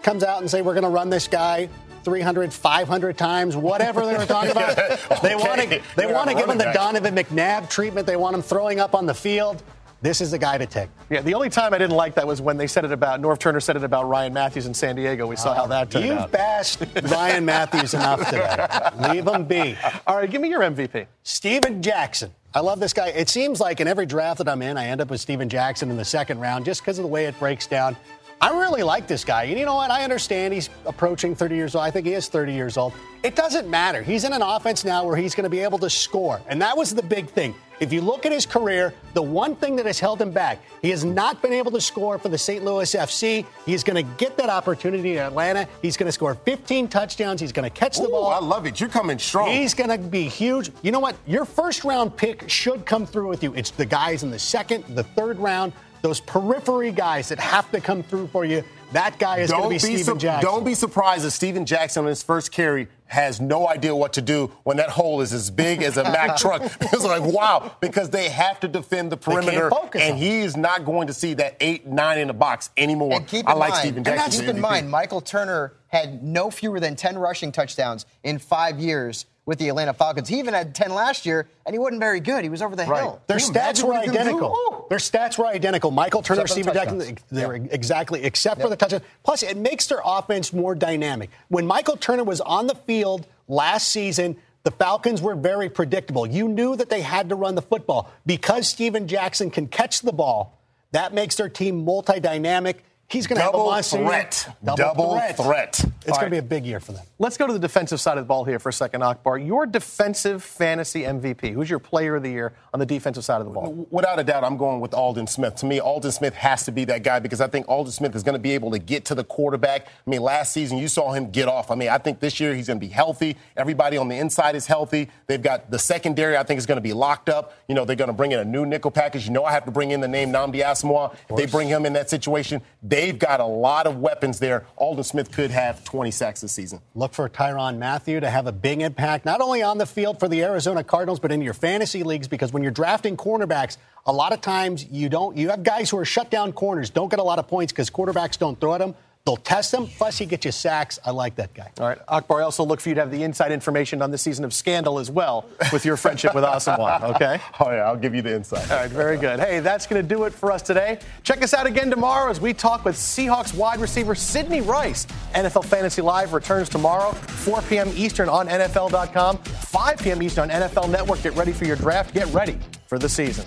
[0.03, 1.69] comes out and say, we're going to run this guy
[2.07, 4.77] 300, 500 times, whatever they were talking about,
[5.23, 8.07] they want to they want to give him the running Donovan McNabb treatment.
[8.07, 9.61] They want him throwing up on the field.
[10.03, 10.89] This is the guy to take.
[11.11, 13.41] Yeah, the only time I didn't like that was when they said it about Norv
[13.41, 15.27] Turner said it about Ryan Mathews in San Diego.
[15.27, 16.21] We saw how uh, that turned out.
[16.21, 19.13] You've bashed Ryan Mathews enough today.
[19.13, 19.77] Leave him be.
[20.07, 21.07] All right, give me your MVP.
[21.25, 22.31] Steven Jackson.
[22.55, 23.09] I love this guy.
[23.09, 25.91] It seems like in every draft that I'm in, I end up with Steven Jackson
[25.91, 27.97] in the second round just because of the way it breaks down.
[28.41, 29.45] I really like this guy.
[29.45, 29.91] And you know what?
[29.91, 31.85] I understand he's approaching 30 years old.
[31.85, 32.93] I think he is 30 years old.
[33.23, 34.03] It doesn't matter.
[34.03, 36.41] He's in an offense now where he's going to be able to score.
[36.47, 37.55] And that was the big thing.
[37.81, 40.91] If you look at his career, the one thing that has held him back, he
[40.91, 42.65] has not been able to score for the St.
[42.65, 43.45] Louis FC.
[43.67, 45.69] He's going to get that opportunity in Atlanta.
[45.83, 47.41] He's going to score 15 touchdowns.
[47.41, 48.29] He's going to catch the Ooh, ball.
[48.29, 48.81] I love it.
[48.81, 49.51] You're coming strong.
[49.51, 50.71] He's going to be huge.
[50.83, 51.17] You know what?
[51.27, 53.53] Your first round pick should come through with you.
[53.55, 55.73] It's the guys in the second, the third round,
[56.03, 58.63] those periphery guys that have to come through for you.
[58.93, 60.49] That guy is going to be, Steven su- Jackson.
[60.49, 64.23] Don't be surprised if Steven Jackson on his first carry has no idea what to
[64.23, 66.63] do when that hole is as big as a Mack truck.
[66.81, 70.57] It's like, wow, because they have to defend the can't perimeter, and on he is
[70.57, 73.15] not going to see that eight, nine in the box anymore.
[73.15, 74.41] And keep in I like mind, Steven and Jackson.
[74.41, 74.61] keep in MVP.
[74.61, 79.69] mind, Michael Turner had no fewer than 10 rushing touchdowns in five years with the
[79.69, 80.29] Atlanta Falcons.
[80.29, 82.43] He even had 10 last year, and he wasn't very good.
[82.43, 83.03] He was over the Right.
[83.03, 83.21] hill.
[83.29, 84.19] Their stats were what he can do?
[84.21, 84.87] identical.
[84.91, 85.93] Their stats were identical.
[85.93, 87.69] Michael Turner, Except the Steven Jackson, they were Yeah.
[87.71, 89.03] exactly, except for the touchdown.
[89.23, 91.31] Plus, it makes their offense more dynamic.
[91.49, 96.27] When Michael Turner was on the field last season, the Falcons were very predictable.
[96.27, 98.11] You knew that they had to run the football.
[98.27, 100.59] Because Steven Jackson can catch the ball,
[100.91, 102.85] that makes their team multi-dynamic.
[103.09, 104.49] He's going to have a Double threat.
[104.65, 105.85] Double threat.
[106.01, 107.05] It's All going to be a big year for them.
[107.21, 109.39] Let's go to the defensive side of the ball here for a second, Akbar.
[109.39, 111.53] Your defensive fantasy MVP.
[111.53, 113.87] Who's your player of the year on the defensive side of the ball?
[113.91, 115.55] Without a doubt, I'm going with Aldon Smith.
[115.57, 118.25] To me, Aldon Smith has to be that guy because I think Aldon Smith is
[118.25, 119.87] going to be able to get to the quarterback.
[119.87, 121.71] I mean, last season you saw him get off.
[121.71, 123.37] I mean, I think this year he's going to be healthy.
[123.57, 125.09] Everybody on the inside is healthy.
[125.29, 127.55] They've got the secondary, I think, is going to be locked up.
[127.69, 129.27] You know, they're going to bring in a new nickel package.
[129.27, 131.15] You know, I have to bring in the name Nnamdi Asomugha.
[131.31, 132.63] If they bring him in that situation,
[132.97, 134.65] they've got a lot of weapons there.
[134.79, 136.81] Aldon Smith could have 20 sacks this season.
[136.95, 140.29] Look for Tyrann Mathieu to have a big impact, not only on the field for
[140.29, 142.27] the Arizona Cardinals, but in your fantasy leagues.
[142.27, 143.77] Because when you're drafting cornerbacks,
[144.07, 145.37] a lot of times you don't.
[145.37, 147.91] You have guys who are shut down corners, don't get a lot of points because
[147.91, 148.95] quarterbacks don't throw at them.
[149.27, 149.89] They'll test them.
[149.89, 151.01] Plus, he gets you sacks.
[151.05, 151.73] I like that guy.
[151.81, 154.23] All right, Akbar, I also look for you to have the inside information on this
[154.23, 157.41] season of Scandal as well with your friendship with Asomugha, okay?
[157.59, 158.71] Oh, yeah, I'll give you the insight.
[158.71, 159.41] All right, very good.
[159.41, 161.01] Hey, that's going to do it for us today.
[161.25, 165.07] Check us out again tomorrow as we talk with Seahawks wide receiver Sidney Rice.
[165.35, 167.91] NFL Fantasy Live returns tomorrow, 4 p.m.
[167.97, 170.23] Eastern on NFL.com, 5 p.m.
[170.23, 171.23] Eastern on NFL Network.
[171.23, 172.15] Get ready for your draft.
[172.15, 173.47] Get ready for the season.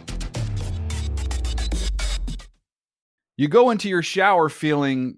[3.38, 5.18] You go into your shower feeling